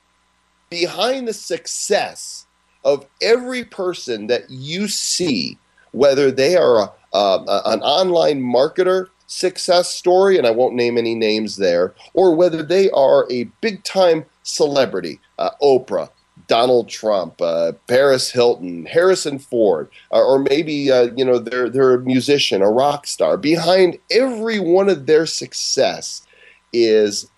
behind 0.69 1.27
the 1.27 1.33
success 1.33 2.47
of 2.85 3.07
every 3.23 3.65
person 3.65 4.27
that 4.27 4.51
you 4.51 4.89
see, 4.89 5.57
whether 5.93 6.31
they 6.31 6.57
are 6.57 6.93
a, 7.15 7.63
an 7.65 7.81
online 7.81 8.43
marketer 8.43 9.09
success 9.27 9.91
story, 9.91 10.39
and 10.39 10.47
I 10.47 10.51
won't 10.51 10.75
name 10.75 10.99
any 10.99 11.15
names 11.15 11.57
there, 11.57 11.95
or 12.13 12.35
whether 12.35 12.63
they 12.63 12.91
are 12.91 13.27
a 13.31 13.45
big 13.61 13.85
time 13.85 14.25
celebrity, 14.43 15.21
uh, 15.39 15.51
Oprah, 15.63 16.11
Donald 16.47 16.89
Trump, 16.89 17.41
uh, 17.41 17.73
Paris 17.89 18.31
Hilton, 18.31 18.87
Harrison 18.87 19.39
Ford, 19.39 19.89
uh, 20.13 20.23
or 20.23 20.39
maybe 20.39 20.91
uh, 20.91 21.09
you 21.17 21.25
know 21.25 21.39
they're 21.39 21.71
they're 21.71 21.95
a 21.95 22.01
musician, 22.01 22.63
a 22.63 22.71
rock 22.71 23.07
star. 23.07 23.37
Behind 23.37 23.99
every 24.11 24.59
one 24.59 24.89
of 24.89 25.07
their 25.07 25.27
success 25.27 26.27
is 26.73 27.31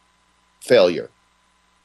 failure 0.61 1.11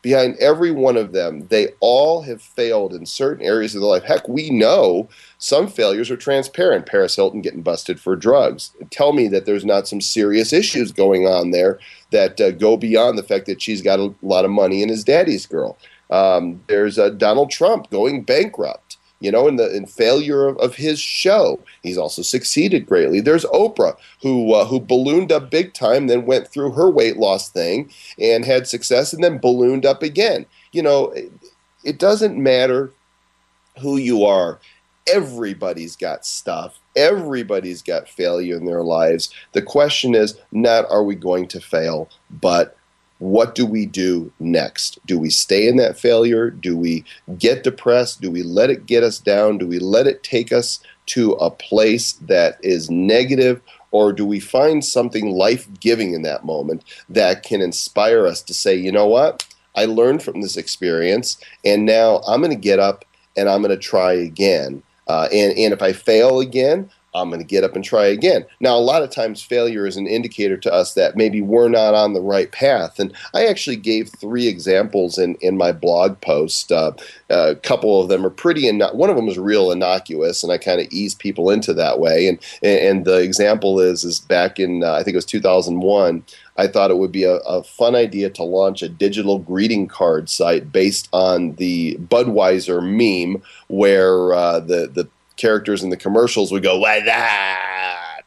behind 0.02 0.36
every 0.40 0.72
one 0.72 0.98
of 0.98 1.12
them, 1.12 1.48
they 1.48 1.70
all 1.80 2.22
have 2.22 2.42
failed 2.42 2.94
in 2.94 3.06
certain 3.06 3.46
areas 3.46 3.76
of 3.76 3.82
their 3.82 3.90
life. 3.90 4.04
Heck, 4.04 4.28
we 4.28 4.50
know 4.50 5.10
some 5.38 5.68
failures 5.68 6.10
are 6.10 6.18
transparent. 6.18 6.86
Paris 6.86 7.16
Hilton 7.16 7.42
getting 7.42 7.62
busted 7.62 8.00
for 8.00 8.16
drugs. 8.16 8.72
Tell 8.90 9.14
me 9.14 9.28
that 9.28 9.46
there's 9.46 9.66
not 9.66 9.88
some 9.88 10.02
serious 10.02 10.54
issues 10.54 10.92
going 10.92 11.28
on 11.28 11.52
there 11.52 11.80
that 12.12 12.42
uh, 12.42 12.52
go 12.52 12.78
beyond 12.78 13.18
the 13.18 13.24
fact 13.24 13.46
that 13.46 13.62
she's 13.62 13.82
got 13.82 14.00
a 14.00 14.14
lot 14.22 14.46
of 14.46 14.52
money 14.52 14.82
and 14.82 14.90
his 14.90 15.04
daddy's 15.04 15.46
girl. 15.46 15.78
Um, 16.10 16.62
there's 16.68 17.00
uh, 17.00 17.10
Donald 17.10 17.52
Trump 17.52 17.90
going 17.90 18.24
bankrupt 18.24 18.98
you 19.22 19.32
know, 19.32 19.48
in 19.48 19.56
the 19.56 19.74
in 19.74 19.86
failure 19.86 20.48
of, 20.48 20.58
of 20.58 20.76
his 20.76 21.00
show. 21.00 21.60
He's 21.84 21.98
also 21.98 22.22
succeeded 22.22 22.88
greatly. 22.88 23.22
There's 23.22 23.46
Oprah, 23.46 23.96
who 24.22 24.54
uh, 24.54 24.66
who 24.66 24.80
ballooned 24.82 25.32
up 25.32 25.50
big 25.50 25.74
time, 25.74 26.08
then 26.08 26.26
went 26.26 26.50
through 26.50 26.72
her 26.74 26.90
weight 26.90 27.18
loss 27.18 27.50
thing 27.50 27.90
and 28.20 28.44
had 28.44 28.68
success, 28.68 29.14
and 29.14 29.24
then 29.24 29.38
ballooned 29.38 29.86
up 29.86 30.04
again. 30.04 30.46
You 30.74 30.82
know, 30.82 31.12
it, 31.12 31.32
it 31.84 32.00
doesn't 32.00 32.38
matter 32.38 32.92
who 33.80 33.98
you 33.98 34.26
are. 34.26 34.60
Everybody's 35.08 35.96
got 35.96 36.26
stuff. 36.26 36.80
Everybody's 36.96 37.82
got 37.82 38.10
failure 38.10 38.58
in 38.58 38.66
their 38.66 38.84
lives. 38.84 39.34
The 39.54 39.62
question 39.62 40.14
is 40.16 40.38
not 40.52 40.90
are 40.90 41.04
we 41.04 41.16
going 41.16 41.48
to 41.50 41.62
fail, 41.62 42.10
but 42.30 42.76
what 43.22 43.54
do 43.54 43.68
we 43.68 43.86
do 43.86 44.34
next? 44.40 44.98
Do 45.06 45.20
we 45.20 45.30
stay 45.30 45.68
in 45.68 45.76
that 45.76 45.96
failure? 45.96 46.50
Do 46.50 46.76
we 46.76 47.06
get 47.38 47.64
depressed? 47.64 48.20
Do 48.20 48.32
we 48.32 48.42
let 48.42 48.72
it 48.72 48.88
get 48.88 49.04
us 49.04 49.20
down? 49.20 49.60
Do 49.60 49.68
we 49.68 49.78
let 49.78 50.08
it 50.08 50.24
take 50.24 50.52
us 50.52 50.80
to 51.08 51.34
a 51.34 51.52
place 51.52 52.14
that 52.14 52.58
is 52.64 52.90
negative? 52.90 53.62
Or 53.92 54.12
do 54.12 54.26
we 54.26 54.40
find 54.40 54.84
something 54.84 55.30
life 55.30 55.68
giving 55.80 56.16
in 56.16 56.24
that 56.24 56.46
moment 56.46 56.84
that 57.10 57.44
can 57.44 57.62
inspire 57.62 58.26
us 58.26 58.42
to 58.42 58.56
say, 58.56 58.74
you 58.76 58.92
know 58.92 59.06
what? 59.06 59.48
I 59.76 59.86
learned 59.86 60.24
from 60.24 60.42
this 60.42 60.58
experience, 60.58 61.38
and 61.64 61.86
now 61.86 62.22
I'm 62.28 62.42
going 62.42 62.50
to 62.50 62.60
get 62.60 62.80
up 62.80 63.06
and 63.38 63.48
I'm 63.48 63.62
going 63.62 63.70
to 63.70 63.78
try 63.78 64.14
again. 64.14 64.82
Uh, 65.08 65.28
and, 65.32 65.56
and 65.58 65.74
if 65.74 65.84
I 65.84 65.94
fail 65.94 66.40
again, 66.40 66.90
I'm 67.14 67.30
going 67.30 67.42
to 67.42 67.48
get 67.48 67.64
up 67.64 67.76
and 67.76 67.84
try 67.84 68.06
again. 68.06 68.46
Now, 68.60 68.76
a 68.76 68.80
lot 68.80 69.04
of 69.04 69.10
times 69.10 69.44
failure 69.44 69.86
is 69.86 69.98
an 69.98 70.08
indicator 70.08 70.58
to 70.58 70.74
us 70.74 70.94
that 70.94 71.18
maybe 71.18 71.42
we're 71.42 71.68
not 71.68 71.94
on 71.94 72.14
the 72.14 72.22
right 72.22 72.52
path. 72.52 73.00
And 73.00 73.14
I 73.34 73.46
actually 73.46 73.76
gave 73.76 74.10
three 74.10 74.48
examples 74.48 75.18
in, 75.18 75.36
in 75.36 75.58
my 75.58 75.74
blog 75.74 76.20
post. 76.22 76.72
Uh, 76.72 76.94
a 77.30 77.56
couple 77.56 78.02
of 78.02 78.08
them 78.08 78.26
are 78.26 78.30
pretty, 78.30 78.64
inno- 78.64 78.96
one 78.96 79.10
of 79.10 79.18
them 79.18 79.28
is 79.28 79.38
real 79.38 79.72
innocuous, 79.72 80.42
and 80.42 80.52
I 80.52 80.58
kind 80.58 80.80
of 80.80 80.88
ease 80.90 81.14
people 81.14 81.50
into 81.50 81.74
that 81.74 82.00
way. 82.00 82.28
And, 82.28 82.40
and 82.64 83.06
the 83.06 83.18
example 83.18 83.80
is, 83.80 84.04
is 84.04 84.22
back 84.22 84.60
in, 84.60 84.84
uh, 84.84 84.94
I 84.94 85.04
think 85.04 85.16
it 85.16 85.18
was 85.18 85.26
2001, 85.26 86.24
I 86.58 86.68
thought 86.68 86.92
it 86.92 86.98
would 86.98 87.12
be 87.12 87.24
a, 87.24 87.38
a, 87.38 87.64
fun 87.64 87.96
idea 87.96 88.30
to 88.30 88.44
launch 88.44 88.84
a 88.84 88.90
digital 88.90 89.40
greeting 89.40 89.88
card 89.88 90.30
site 90.30 90.72
based 90.72 91.10
on 91.12 91.56
the 91.56 91.96
Budweiser 91.96 92.82
meme, 92.84 93.42
where 93.68 94.34
uh, 94.34 94.60
the 94.60 94.88
the 94.94 95.08
characters 95.42 95.84
in 95.84 95.90
the 95.90 95.98
commercials 95.98 96.52
would 96.52 96.64
go, 96.64 96.78
"What 96.78 97.06
that?" 97.06 98.22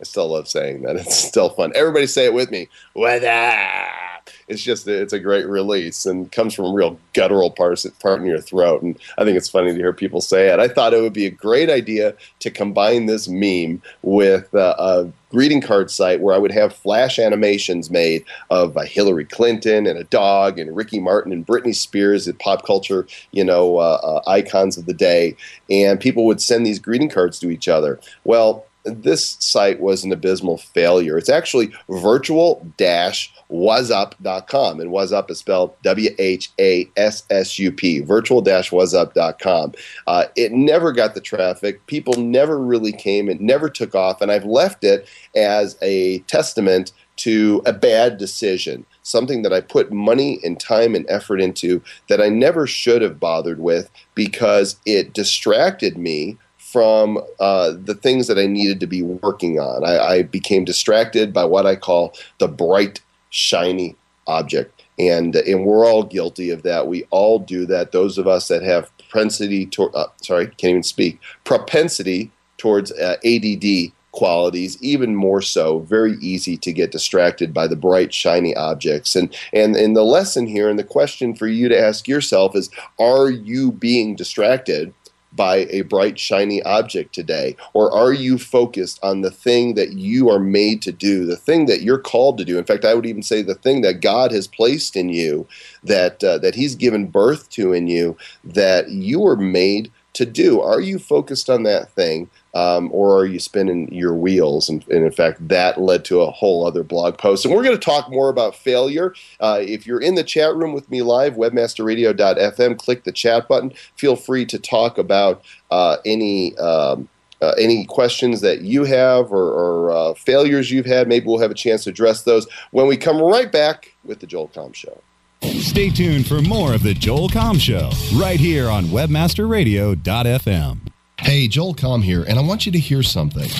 I 0.00 0.04
still 0.04 0.28
love 0.28 0.48
saying 0.48 0.82
that. 0.82 0.96
It's 1.00 1.16
still 1.16 1.50
fun. 1.50 1.72
Everybody 1.74 2.06
say 2.06 2.26
it 2.26 2.34
with 2.34 2.50
me. 2.50 2.68
What 2.92 3.22
that? 3.22 4.07
It's 4.48 4.62
just 4.62 4.88
it's 4.88 5.12
a 5.12 5.18
great 5.18 5.46
release 5.46 6.06
and 6.06 6.30
comes 6.32 6.54
from 6.54 6.66
a 6.66 6.72
real 6.72 6.98
guttural 7.12 7.50
part, 7.50 7.84
part 8.00 8.20
in 8.20 8.26
your 8.26 8.40
throat. 8.40 8.82
And 8.82 8.98
I 9.18 9.24
think 9.24 9.36
it's 9.36 9.48
funny 9.48 9.72
to 9.72 9.78
hear 9.78 9.92
people 9.92 10.20
say 10.20 10.48
it. 10.48 10.58
I 10.58 10.68
thought 10.68 10.94
it 10.94 11.02
would 11.02 11.12
be 11.12 11.26
a 11.26 11.30
great 11.30 11.70
idea 11.70 12.14
to 12.40 12.50
combine 12.50 13.06
this 13.06 13.28
meme 13.28 13.82
with 14.02 14.54
uh, 14.54 14.74
a 14.78 15.12
greeting 15.30 15.60
card 15.60 15.90
site 15.90 16.20
where 16.20 16.34
I 16.34 16.38
would 16.38 16.52
have 16.52 16.74
flash 16.74 17.18
animations 17.18 17.90
made 17.90 18.24
of 18.50 18.76
uh, 18.76 18.82
Hillary 18.82 19.24
Clinton 19.24 19.86
and 19.86 19.98
a 19.98 20.04
dog 20.04 20.58
and 20.58 20.74
Ricky 20.74 21.00
Martin 21.00 21.32
and 21.32 21.46
Britney 21.46 21.74
Spears, 21.74 22.24
the 22.24 22.32
pop 22.32 22.64
culture, 22.64 23.06
you 23.32 23.44
know, 23.44 23.76
uh, 23.76 24.00
uh, 24.02 24.30
icons 24.30 24.78
of 24.78 24.86
the 24.86 24.94
day, 24.94 25.36
and 25.70 26.00
people 26.00 26.24
would 26.26 26.40
send 26.40 26.64
these 26.64 26.78
greeting 26.78 27.10
cards 27.10 27.38
to 27.40 27.50
each 27.50 27.68
other. 27.68 28.00
Well, 28.24 28.64
this 28.94 29.36
site 29.40 29.80
was 29.80 30.04
an 30.04 30.12
abysmal 30.12 30.58
failure. 30.58 31.18
It's 31.18 31.28
actually 31.28 31.72
virtual 31.88 32.66
dash 32.76 33.32
whassup.com. 33.50 34.80
And 34.80 34.90
whassup 34.90 35.30
is 35.30 35.38
spelled 35.38 35.74
W 35.82 36.10
H 36.18 36.50
A 36.58 36.88
S 36.96 37.24
S 37.30 37.58
U 37.58 37.72
P, 37.72 38.00
virtual 38.00 38.42
whassup.com. 38.42 39.72
Uh, 40.06 40.24
it 40.36 40.52
never 40.52 40.92
got 40.92 41.14
the 41.14 41.20
traffic. 41.20 41.84
People 41.86 42.14
never 42.14 42.58
really 42.58 42.92
came. 42.92 43.28
It 43.28 43.40
never 43.40 43.68
took 43.68 43.94
off. 43.94 44.20
And 44.20 44.30
I've 44.30 44.44
left 44.44 44.84
it 44.84 45.08
as 45.34 45.76
a 45.82 46.18
testament 46.20 46.92
to 47.16 47.62
a 47.66 47.72
bad 47.72 48.16
decision. 48.16 48.86
something 49.02 49.40
that 49.42 49.54
I 49.54 49.62
put 49.62 49.90
money 49.90 50.38
and 50.44 50.60
time 50.60 50.94
and 50.94 51.06
effort 51.08 51.40
into 51.40 51.82
that 52.10 52.20
I 52.20 52.28
never 52.28 52.66
should 52.66 53.00
have 53.00 53.18
bothered 53.18 53.58
with 53.58 53.90
because 54.14 54.76
it 54.84 55.14
distracted 55.14 55.96
me 55.96 56.36
from 56.72 57.18
uh, 57.40 57.72
the 57.82 57.94
things 57.94 58.26
that 58.26 58.38
I 58.38 58.46
needed 58.46 58.78
to 58.80 58.86
be 58.86 59.02
working 59.02 59.58
on. 59.58 59.84
I, 59.84 59.98
I 59.98 60.22
became 60.22 60.64
distracted 60.64 61.32
by 61.32 61.44
what 61.44 61.64
I 61.64 61.76
call 61.76 62.14
the 62.38 62.48
bright, 62.48 63.00
shiny 63.30 63.96
object. 64.26 64.82
And, 64.98 65.34
and 65.34 65.64
we're 65.64 65.86
all 65.86 66.02
guilty 66.02 66.50
of 66.50 66.62
that. 66.64 66.86
We 66.86 67.04
all 67.10 67.38
do 67.38 67.64
that. 67.66 67.92
Those 67.92 68.18
of 68.18 68.26
us 68.26 68.48
that 68.48 68.62
have 68.62 68.90
propensity 68.98 69.64
to, 69.66 69.84
uh, 69.90 70.08
sorry, 70.20 70.48
can't 70.48 70.70
even 70.70 70.82
speak, 70.82 71.20
propensity 71.44 72.30
towards 72.58 72.92
uh, 72.92 73.16
ADD 73.24 73.92
qualities 74.12 74.82
even 74.82 75.14
more 75.14 75.40
so 75.40 75.80
very 75.80 76.14
easy 76.14 76.56
to 76.56 76.72
get 76.72 76.90
distracted 76.90 77.52
by 77.52 77.68
the 77.68 77.76
bright 77.76 78.12
shiny 78.12 78.56
objects 78.56 79.14
and 79.14 79.36
and 79.52 79.76
and 79.76 79.94
the 79.94 80.02
lesson 80.02 80.46
here 80.46 80.68
and 80.68 80.78
the 80.78 80.82
question 80.82 81.34
for 81.34 81.46
you 81.46 81.68
to 81.68 81.78
ask 81.78 82.08
yourself 82.08 82.56
is 82.56 82.70
are 82.98 83.30
you 83.30 83.70
being 83.70 84.16
distracted 84.16 84.92
by 85.32 85.66
a 85.70 85.82
bright 85.82 86.18
shiny 86.18 86.62
object 86.62 87.14
today? 87.14 87.56
Or 87.72 87.94
are 87.94 88.12
you 88.12 88.38
focused 88.38 88.98
on 89.02 89.20
the 89.20 89.30
thing 89.30 89.74
that 89.74 89.92
you 89.92 90.30
are 90.30 90.38
made 90.38 90.82
to 90.82 90.92
do 90.92 91.24
the 91.26 91.36
thing 91.36 91.66
that 91.66 91.82
you're 91.82 91.98
called 91.98 92.38
to 92.38 92.44
do? 92.44 92.58
In 92.58 92.64
fact 92.64 92.84
i 92.84 92.94
would 92.94 93.06
even 93.06 93.22
say 93.22 93.42
the 93.42 93.54
thing 93.54 93.82
that 93.82 94.00
god 94.00 94.32
has 94.32 94.46
placed 94.46 94.96
in 94.96 95.08
you 95.08 95.46
that 95.82 96.22
uh, 96.24 96.38
that 96.38 96.54
he's 96.54 96.74
given 96.74 97.06
birth 97.06 97.48
to 97.50 97.72
in 97.72 97.86
you 97.86 98.16
that 98.44 98.90
you 98.90 99.26
are 99.26 99.36
made 99.36 99.90
to 100.14 100.26
do. 100.26 100.60
Are 100.60 100.80
you 100.80 100.98
focused 100.98 101.48
on 101.48 101.62
that 101.62 101.92
thing 101.92 102.28
um, 102.58 102.90
or 102.92 103.16
are 103.16 103.24
you 103.24 103.38
spinning 103.38 103.88
your 103.94 104.14
wheels? 104.14 104.68
And, 104.68 104.84
and, 104.88 105.04
in 105.04 105.12
fact, 105.12 105.46
that 105.46 105.80
led 105.80 106.04
to 106.06 106.22
a 106.22 106.32
whole 106.32 106.66
other 106.66 106.82
blog 106.82 107.16
post. 107.16 107.44
And 107.44 107.54
we're 107.54 107.62
going 107.62 107.76
to 107.76 107.80
talk 107.80 108.10
more 108.10 108.28
about 108.28 108.56
failure. 108.56 109.14
Uh, 109.38 109.60
if 109.62 109.86
you're 109.86 110.00
in 110.00 110.16
the 110.16 110.24
chat 110.24 110.56
room 110.56 110.72
with 110.72 110.90
me 110.90 111.02
live, 111.02 111.34
webmasterradio.fm, 111.34 112.76
click 112.76 113.04
the 113.04 113.12
chat 113.12 113.46
button. 113.46 113.72
Feel 113.94 114.16
free 114.16 114.44
to 114.46 114.58
talk 114.58 114.98
about 114.98 115.44
uh, 115.70 115.98
any. 116.04 116.58
Um, 116.58 117.08
uh, 117.40 117.54
any 117.56 117.84
questions 117.84 118.40
that 118.40 118.62
you 118.62 118.82
have 118.82 119.30
or, 119.30 119.52
or 119.52 119.92
uh, 119.92 120.12
failures 120.14 120.72
you've 120.72 120.86
had, 120.86 121.06
maybe 121.06 121.24
we'll 121.24 121.38
have 121.38 121.52
a 121.52 121.54
chance 121.54 121.84
to 121.84 121.90
address 121.90 122.22
those 122.22 122.48
when 122.72 122.88
we 122.88 122.96
come 122.96 123.22
right 123.22 123.52
back 123.52 123.94
with 124.02 124.18
the 124.18 124.26
Joel 124.26 124.48
Comm 124.48 124.74
Show. 124.74 125.00
Stay 125.42 125.90
tuned 125.90 126.26
for 126.26 126.42
more 126.42 126.74
of 126.74 126.82
the 126.82 126.94
Joel 126.94 127.28
Comm 127.28 127.60
Show 127.60 127.92
right 128.18 128.40
here 128.40 128.68
on 128.68 128.86
WebmasterRadio.fm. 128.86 130.88
Hey, 131.20 131.48
Joel 131.48 131.74
Comm 131.74 132.02
here, 132.02 132.24
and 132.28 132.38
I 132.38 132.42
want 132.42 132.64
you 132.64 132.70
to 132.70 132.78
hear 132.78 133.02
something. 133.02 133.50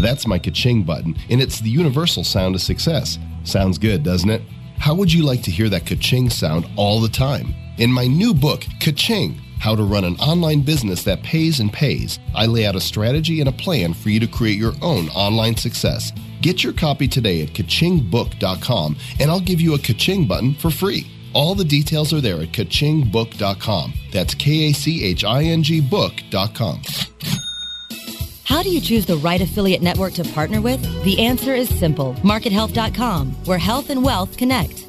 That's 0.00 0.28
my 0.28 0.38
ka-ching 0.38 0.84
button, 0.84 1.16
and 1.28 1.42
it's 1.42 1.58
the 1.58 1.68
universal 1.68 2.22
sound 2.22 2.54
of 2.54 2.60
success. 2.62 3.18
Sounds 3.42 3.78
good, 3.78 4.04
doesn't 4.04 4.30
it? 4.30 4.42
How 4.78 4.94
would 4.94 5.12
you 5.12 5.24
like 5.24 5.42
to 5.42 5.50
hear 5.50 5.68
that 5.70 5.86
ka-ching 5.86 6.30
sound 6.30 6.66
all 6.76 7.00
the 7.00 7.08
time? 7.08 7.52
In 7.78 7.90
my 7.90 8.06
new 8.06 8.32
book, 8.32 8.64
Ka-ching, 8.78 9.34
How 9.58 9.74
to 9.74 9.82
Run 9.82 10.04
an 10.04 10.14
Online 10.16 10.62
Business 10.62 11.02
That 11.02 11.24
Pays 11.24 11.58
and 11.58 11.72
Pays, 11.72 12.20
I 12.32 12.46
lay 12.46 12.64
out 12.64 12.76
a 12.76 12.80
strategy 12.80 13.40
and 13.40 13.48
a 13.48 13.52
plan 13.52 13.92
for 13.92 14.10
you 14.10 14.20
to 14.20 14.28
create 14.28 14.56
your 14.56 14.74
own 14.80 15.08
online 15.10 15.56
success. 15.56 16.12
Get 16.42 16.62
your 16.62 16.74
copy 16.74 17.08
today 17.08 17.42
at 17.42 17.48
kachingbook.com, 17.48 18.96
and 19.18 19.30
I'll 19.32 19.40
give 19.40 19.60
you 19.60 19.74
a 19.74 19.78
ka-ching 19.78 20.28
button 20.28 20.54
for 20.54 20.70
free. 20.70 21.10
All 21.34 21.54
the 21.54 21.64
details 21.64 22.12
are 22.12 22.20
there 22.20 22.40
at 22.40 22.48
kachingbook.com. 22.52 23.92
That's 24.12 24.34
K 24.34 24.70
A 24.70 24.72
C 24.72 25.04
H 25.04 25.24
I 25.24 25.42
N 25.44 25.62
G 25.62 25.80
book.com. 25.80 26.82
How 28.44 28.62
do 28.62 28.70
you 28.70 28.80
choose 28.80 29.04
the 29.04 29.16
right 29.16 29.40
affiliate 29.40 29.82
network 29.82 30.12
to 30.14 30.24
partner 30.24 30.60
with? 30.60 30.80
The 31.04 31.18
answer 31.24 31.54
is 31.54 31.68
simple 31.68 32.14
MarketHealth.com, 32.22 33.32
where 33.46 33.58
health 33.58 33.90
and 33.90 34.04
wealth 34.04 34.36
connect. 34.36 34.83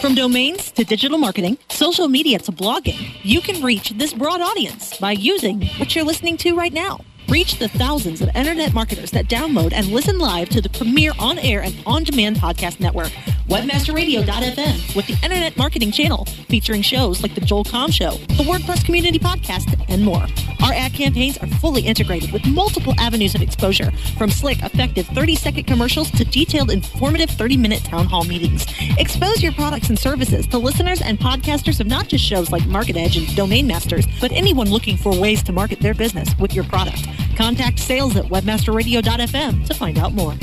From 0.00 0.14
domains 0.14 0.70
to 0.72 0.84
digital 0.84 1.18
marketing, 1.18 1.58
social 1.68 2.08
media 2.08 2.38
to 2.38 2.52
blogging, 2.52 3.14
you 3.22 3.42
can 3.42 3.62
reach 3.62 3.90
this 3.90 4.14
broad 4.14 4.40
audience 4.40 4.96
by 4.96 5.12
using 5.12 5.66
what 5.76 5.94
you're 5.94 6.06
listening 6.06 6.38
to 6.38 6.56
right 6.56 6.72
now. 6.72 7.00
Reach 7.28 7.58
the 7.58 7.68
thousands 7.68 8.22
of 8.22 8.34
internet 8.34 8.72
marketers 8.72 9.10
that 9.10 9.26
download 9.26 9.74
and 9.74 9.88
listen 9.88 10.18
live 10.18 10.48
to 10.48 10.62
the 10.62 10.70
premier 10.70 11.12
on-air 11.18 11.60
and 11.60 11.76
on-demand 11.84 12.36
podcast 12.36 12.80
network, 12.80 13.12
webmasterradio.fm, 13.50 14.94
with 14.94 15.08
the 15.08 15.18
Internet 15.24 15.56
Marketing 15.56 15.90
Channel, 15.90 16.24
featuring 16.48 16.82
shows 16.82 17.20
like 17.20 17.34
the 17.34 17.40
Joel 17.40 17.64
Comm 17.64 17.92
Show, 17.92 18.12
the 18.36 18.44
WordPress 18.44 18.84
Community 18.84 19.18
Podcast, 19.18 19.74
and 19.88 20.04
more. 20.04 20.24
Our 20.62 20.72
ad 20.72 20.92
campaigns 20.92 21.36
are 21.38 21.48
fully 21.58 21.82
integrated 21.82 22.30
with 22.30 22.46
multiple 22.46 22.94
avenues 22.98 23.34
of 23.34 23.42
exposure, 23.42 23.90
from 24.16 24.30
slick, 24.30 24.62
effective 24.62 25.06
30-second 25.08 25.64
commercials 25.64 26.12
to 26.12 26.24
detailed, 26.24 26.70
informative 26.70 27.28
30-minute 27.28 27.82
town 27.82 28.06
hall 28.06 28.22
meetings. 28.22 28.66
Expose 28.98 29.42
your 29.42 29.52
products 29.52 29.88
and 29.88 29.98
services 29.98 30.46
to 30.46 30.56
listeners 30.58 31.02
and 31.02 31.18
podcasters 31.18 31.80
of 31.80 31.88
not 31.88 32.06
just 32.06 32.24
shows 32.24 32.52
like 32.52 32.64
Market 32.66 32.96
Edge 32.96 33.16
and 33.16 33.34
Domain 33.34 33.66
Masters, 33.66 34.06
but 34.20 34.30
anyone 34.30 34.70
looking 34.70 34.96
for 34.96 35.18
ways 35.18 35.42
to 35.42 35.52
market 35.52 35.80
their 35.80 35.94
business 35.94 36.28
with 36.38 36.54
your 36.54 36.64
product. 36.64 37.04
Contact 37.36 37.80
sales 37.80 38.14
at 38.14 38.26
webmasterradio.fm 38.26 39.66
to 39.66 39.74
find 39.74 39.98
out 39.98 40.12
more. 40.14 40.34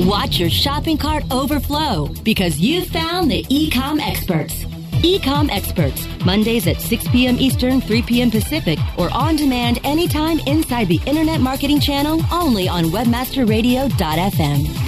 Watch 0.00 0.38
your 0.38 0.50
shopping 0.50 0.98
cart 0.98 1.24
overflow 1.30 2.08
because 2.22 2.58
you 2.58 2.84
found 2.84 3.30
the 3.30 3.44
Ecom 3.44 4.00
experts. 4.00 4.64
Ecom 5.02 5.50
experts, 5.50 6.06
Mondays 6.24 6.66
at 6.66 6.80
6 6.80 7.08
p.m. 7.08 7.36
Eastern, 7.38 7.80
3 7.80 8.02
p.m. 8.02 8.30
Pacific, 8.30 8.78
or 8.98 9.08
on 9.14 9.36
demand 9.36 9.78
anytime 9.84 10.40
inside 10.40 10.88
the 10.88 11.00
Internet 11.06 11.40
Marketing 11.40 11.80
Channel 11.80 12.20
only 12.30 12.68
on 12.68 12.84
webmasterradio.fm. 12.86 14.86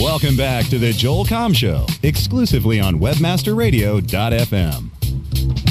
Welcome 0.00 0.36
back 0.36 0.66
to 0.66 0.78
the 0.78 0.92
Joel 0.92 1.24
Comm 1.24 1.52
Show, 1.54 1.86
exclusively 2.02 2.80
on 2.80 3.00
WebmasterRadio.fm. 3.00 4.97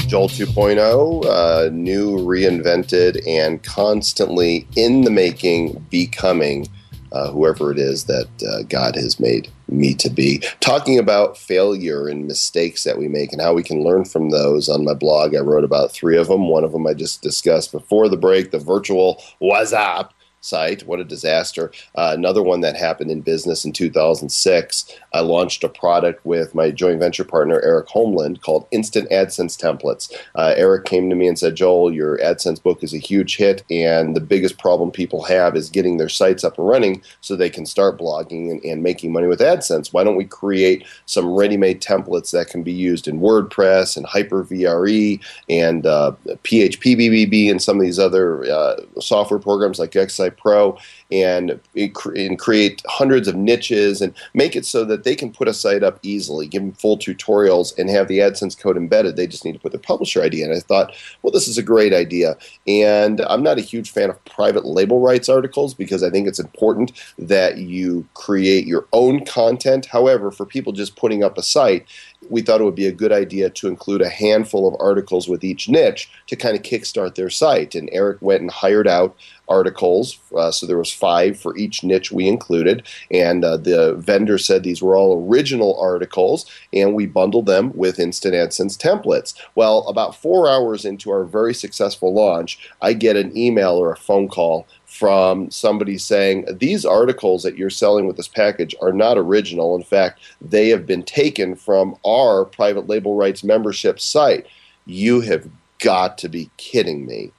Joel 0.08 0.30
2.0, 0.30 1.26
uh, 1.26 1.70
new, 1.74 2.18
reinvented, 2.20 3.22
and 3.28 3.62
constantly 3.62 4.66
in 4.78 5.02
the 5.02 5.12
making, 5.12 5.86
becoming 5.90 6.68
uh, 7.12 7.30
whoever 7.30 7.72
it 7.72 7.78
is 7.78 8.06
that 8.06 8.30
uh, 8.42 8.64
God 8.64 8.96
has 8.96 9.20
made 9.20 9.50
me 9.68 9.94
to 9.96 10.10
be. 10.10 10.42
Talking 10.62 10.98
about 10.98 11.38
failure 11.38 12.08
and 12.08 12.26
mistakes 12.26 12.86
that 12.86 12.98
we 12.98 13.10
make 13.10 13.34
and 13.34 13.42
how 13.42 13.54
we 13.54 13.64
can 13.64 13.84
learn 13.84 14.06
from 14.06 14.30
those. 14.30 14.70
On 14.70 14.86
my 14.86 14.94
blog, 14.94 15.36
I 15.36 15.40
wrote 15.40 15.66
about 15.66 15.92
three 15.92 16.18
of 16.18 16.30
them. 16.30 16.48
One 16.48 16.64
of 16.64 16.72
them 16.72 16.88
I 16.88 16.94
just 16.94 17.22
discussed 17.22 17.74
before 17.74 18.08
the 18.08 18.16
break 18.16 18.52
the 18.52 18.60
virtual 18.60 19.22
Whassup 19.42 20.12
site. 20.48 20.88
What 20.88 21.00
a 21.00 21.04
disaster. 21.04 21.72
Uh, 21.96 22.12
another 22.14 22.42
one 22.42 22.62
that 22.62 22.76
happened 22.76 23.12
in 23.12 23.22
business 23.22 23.66
in 23.66 23.74
2006. 23.74 24.98
I 25.14 25.20
launched 25.20 25.64
a 25.64 25.70
product 25.70 26.26
with 26.26 26.56
my 26.56 26.72
joint 26.72 27.00
venture 27.00 27.24
partner, 27.24 27.60
Eric 27.62 27.88
Holmlund, 27.88 28.42
called 28.42 28.68
Instant 28.72 29.10
AdSense 29.10 29.58
Templates. 29.58 30.14
Uh, 30.36 30.54
Eric 30.56 30.86
came 30.86 31.10
to 31.10 31.16
me 31.16 31.28
and 31.28 31.38
said, 31.38 31.56
Joel, 31.56 31.94
your 31.94 32.18
AdSense 32.20 32.62
book 32.62 32.84
is 32.84 32.94
a 32.94 32.98
huge 32.98 33.38
hit, 33.38 33.64
and 33.70 34.16
the 34.16 34.22
biggest 34.22 34.58
problem 34.58 34.92
people 34.92 35.24
have 35.24 35.56
is 35.56 35.70
getting 35.70 35.98
their 35.98 36.10
sites 36.10 36.44
up 36.44 36.58
and 36.58 36.68
running 36.68 37.02
so 37.22 37.36
they 37.36 37.50
can 37.50 37.66
start 37.66 38.00
blogging 38.00 38.52
and, 38.52 38.64
and 38.64 38.84
making 38.84 39.12
money 39.12 39.28
with 39.28 39.40
AdSense. 39.40 39.94
Why 39.94 40.04
don't 40.04 40.16
we 40.16 40.26
create 40.26 40.86
some 41.06 41.34
ready 41.34 41.58
made 41.58 41.82
templates 41.82 42.32
that 42.32 42.48
can 42.48 42.64
be 42.64 42.72
used 42.72 43.08
in 43.08 43.20
WordPress 43.20 43.98
and 43.98 44.06
Hyper 44.06 44.44
VRE 44.44 45.20
and 45.50 45.86
uh, 45.86 46.14
PHP 46.44 46.98
BBB 46.98 47.50
and 47.52 47.62
some 47.62 47.78
of 47.78 47.82
these 47.82 48.00
other 48.00 48.44
uh, 48.46 48.76
software 49.00 49.40
programs 49.40 49.80
like 49.80 49.92
XSite 49.92 50.37
Pro 50.38 50.78
and, 51.12 51.60
and 51.76 52.40
create 52.40 52.82
hundreds 52.88 53.28
of 53.28 53.36
niches 53.36 54.02
and 54.02 54.14
make 54.34 54.56
it 54.56 54.66
so 54.66 54.86
that 54.86 55.04
they 55.04 55.16
can 55.16 55.32
put 55.32 55.48
a 55.48 55.54
site 55.54 55.84
up 55.84 56.00
easily, 56.04 56.48
give 56.48 56.62
them 56.62 56.74
full 56.74 56.98
tutorials, 56.98 57.78
and 57.78 57.90
have 57.90 58.08
the 58.08 58.20
AdSense 58.20 58.58
code 58.58 58.78
embedded. 58.78 59.16
They 59.16 59.28
just 59.28 59.46
need 59.46 59.54
to 59.54 59.60
put 59.60 59.72
their 59.72 59.82
publisher 59.82 60.22
ID 60.22 60.42
in. 60.42 60.52
I 60.52 60.60
thought, 60.60 60.94
well, 61.22 61.32
this 61.32 61.48
is 61.48 61.58
a 61.58 61.64
great 61.64 61.94
idea. 61.94 62.38
And 62.68 63.22
I'm 63.22 63.44
not 63.44 63.58
a 63.58 63.62
huge 63.62 63.92
fan 63.92 64.10
of 64.10 64.24
private 64.26 64.66
label 64.66 65.00
rights 65.00 65.30
articles 65.30 65.74
because 65.74 66.04
I 66.04 66.10
think 66.10 66.28
it's 66.28 66.40
important 66.40 66.92
that 67.18 67.58
you 67.58 68.08
create 68.14 68.66
your 68.66 68.86
own 68.94 69.26
content. 69.26 69.86
However, 69.86 70.32
for 70.32 70.46
people 70.46 70.74
just 70.74 70.96
putting 70.96 71.24
up 71.24 71.38
a 71.38 71.44
site, 71.44 71.86
we 72.30 72.42
thought 72.42 72.62
it 72.62 72.64
would 72.64 72.76
be 72.76 72.88
a 72.88 72.92
good 72.92 73.12
idea 73.12 73.50
to 73.50 73.68
include 73.68 74.02
a 74.02 74.10
handful 74.10 74.68
of 74.68 74.80
articles 74.80 75.28
with 75.28 75.44
each 75.44 75.70
niche 75.70 76.10
to 76.28 76.36
kind 76.36 76.56
of 76.56 76.64
kickstart 76.64 77.16
their 77.16 77.30
site. 77.30 77.76
And 77.76 77.90
Eric 77.92 78.22
went 78.22 78.42
and 78.42 78.52
hired 78.52 78.88
out 78.88 79.16
articles. 79.50 80.20
Uh, 80.36 80.52
so 80.52 80.66
there 80.66 80.78
was 80.78 80.92
five 80.92 81.40
for 81.40 81.56
each 81.58 81.84
niche 81.84 82.12
we 82.12 82.28
included, 82.28 82.86
and 83.10 83.46
uh, 83.46 83.58
the 83.58 83.96
vendor 83.96 84.38
said 84.38 84.64
these 84.64 84.82
were 84.82 84.96
all 84.96 85.26
original 85.28 85.80
articles, 85.80 86.46
and 86.74 86.94
we 86.94 87.06
bundled 87.06 87.46
them 87.46 87.72
with 87.74 88.00
Instant 88.00 88.36
AdSense 88.36 88.78
templates. 88.78 89.34
Well, 89.56 89.88
about 89.88 90.16
four 90.16 90.50
hours 90.50 90.86
into 90.86 91.12
our 91.12 91.24
very 91.24 91.54
successful 91.54 92.14
launch, 92.14 92.70
I 92.82 92.94
get 92.94 93.16
an 93.16 93.36
email 93.38 93.72
or 93.72 93.92
a 93.92 93.98
phone 93.98 94.28
call 94.28 94.68
from 94.88 95.52
somebody 95.52 95.98
saying 95.98 96.46
these 96.50 96.86
articles 96.86 97.44
that 97.44 97.58
you're 97.58 97.70
selling 97.70 98.08
with 98.08 98.16
this 98.16 98.28
package 98.28 98.74
are 98.82 98.94
not 98.94 99.18
original. 99.18 99.76
In 99.76 99.84
fact, 99.84 100.20
they 100.42 100.70
have 100.70 100.88
been 100.88 101.04
taken 101.04 101.56
from 101.56 101.96
our 102.06 102.46
private 102.46 102.88
label 102.88 103.16
rights 103.16 103.44
membership 103.44 104.00
site. 104.00 104.48
You 104.86 105.22
have 105.22 105.48
got 105.80 106.18
to 106.20 106.30
be 106.30 106.50
kidding 106.58 107.06
me. 107.06 107.32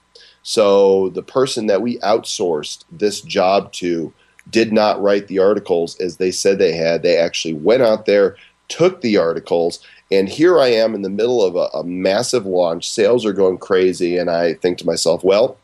So 0.43 1.09
the 1.11 1.23
person 1.23 1.67
that 1.67 1.83
we 1.83 1.99
outsourced 1.99 2.85
this 2.93 3.23
job 3.23 3.73
to 3.75 4.13
did 4.51 4.73
not 4.73 5.01
write 5.03 5.27
the 5.29 5.39
articles 5.39 5.99
as 6.01 6.19
they 6.19 6.31
said 6.31 6.59
they 6.59 6.75
had. 6.75 7.03
They 7.03 7.17
actually 7.17 7.55
went 7.55 7.83
out 7.83 8.07
there, 8.07 8.37
took 8.69 9.01
the 9.01 9.17
articles, 9.17 9.81
and 10.11 10.29
here 10.29 10.59
I 10.61 10.69
am 10.69 10.95
in 10.95 11.03
the 11.03 11.11
middle 11.11 11.43
of 11.43 11.57
a, 11.57 11.69
a 11.77 11.85
massive 11.85 12.47
launch. 12.47 12.89
Sales 12.89 13.27
are 13.27 13.33
going 13.33 13.59
crazy, 13.59 14.17
and 14.17 14.31
I 14.31 14.55
think 14.55 14.79
to 14.79 14.87
myself, 14.87 15.23
well, 15.25 15.59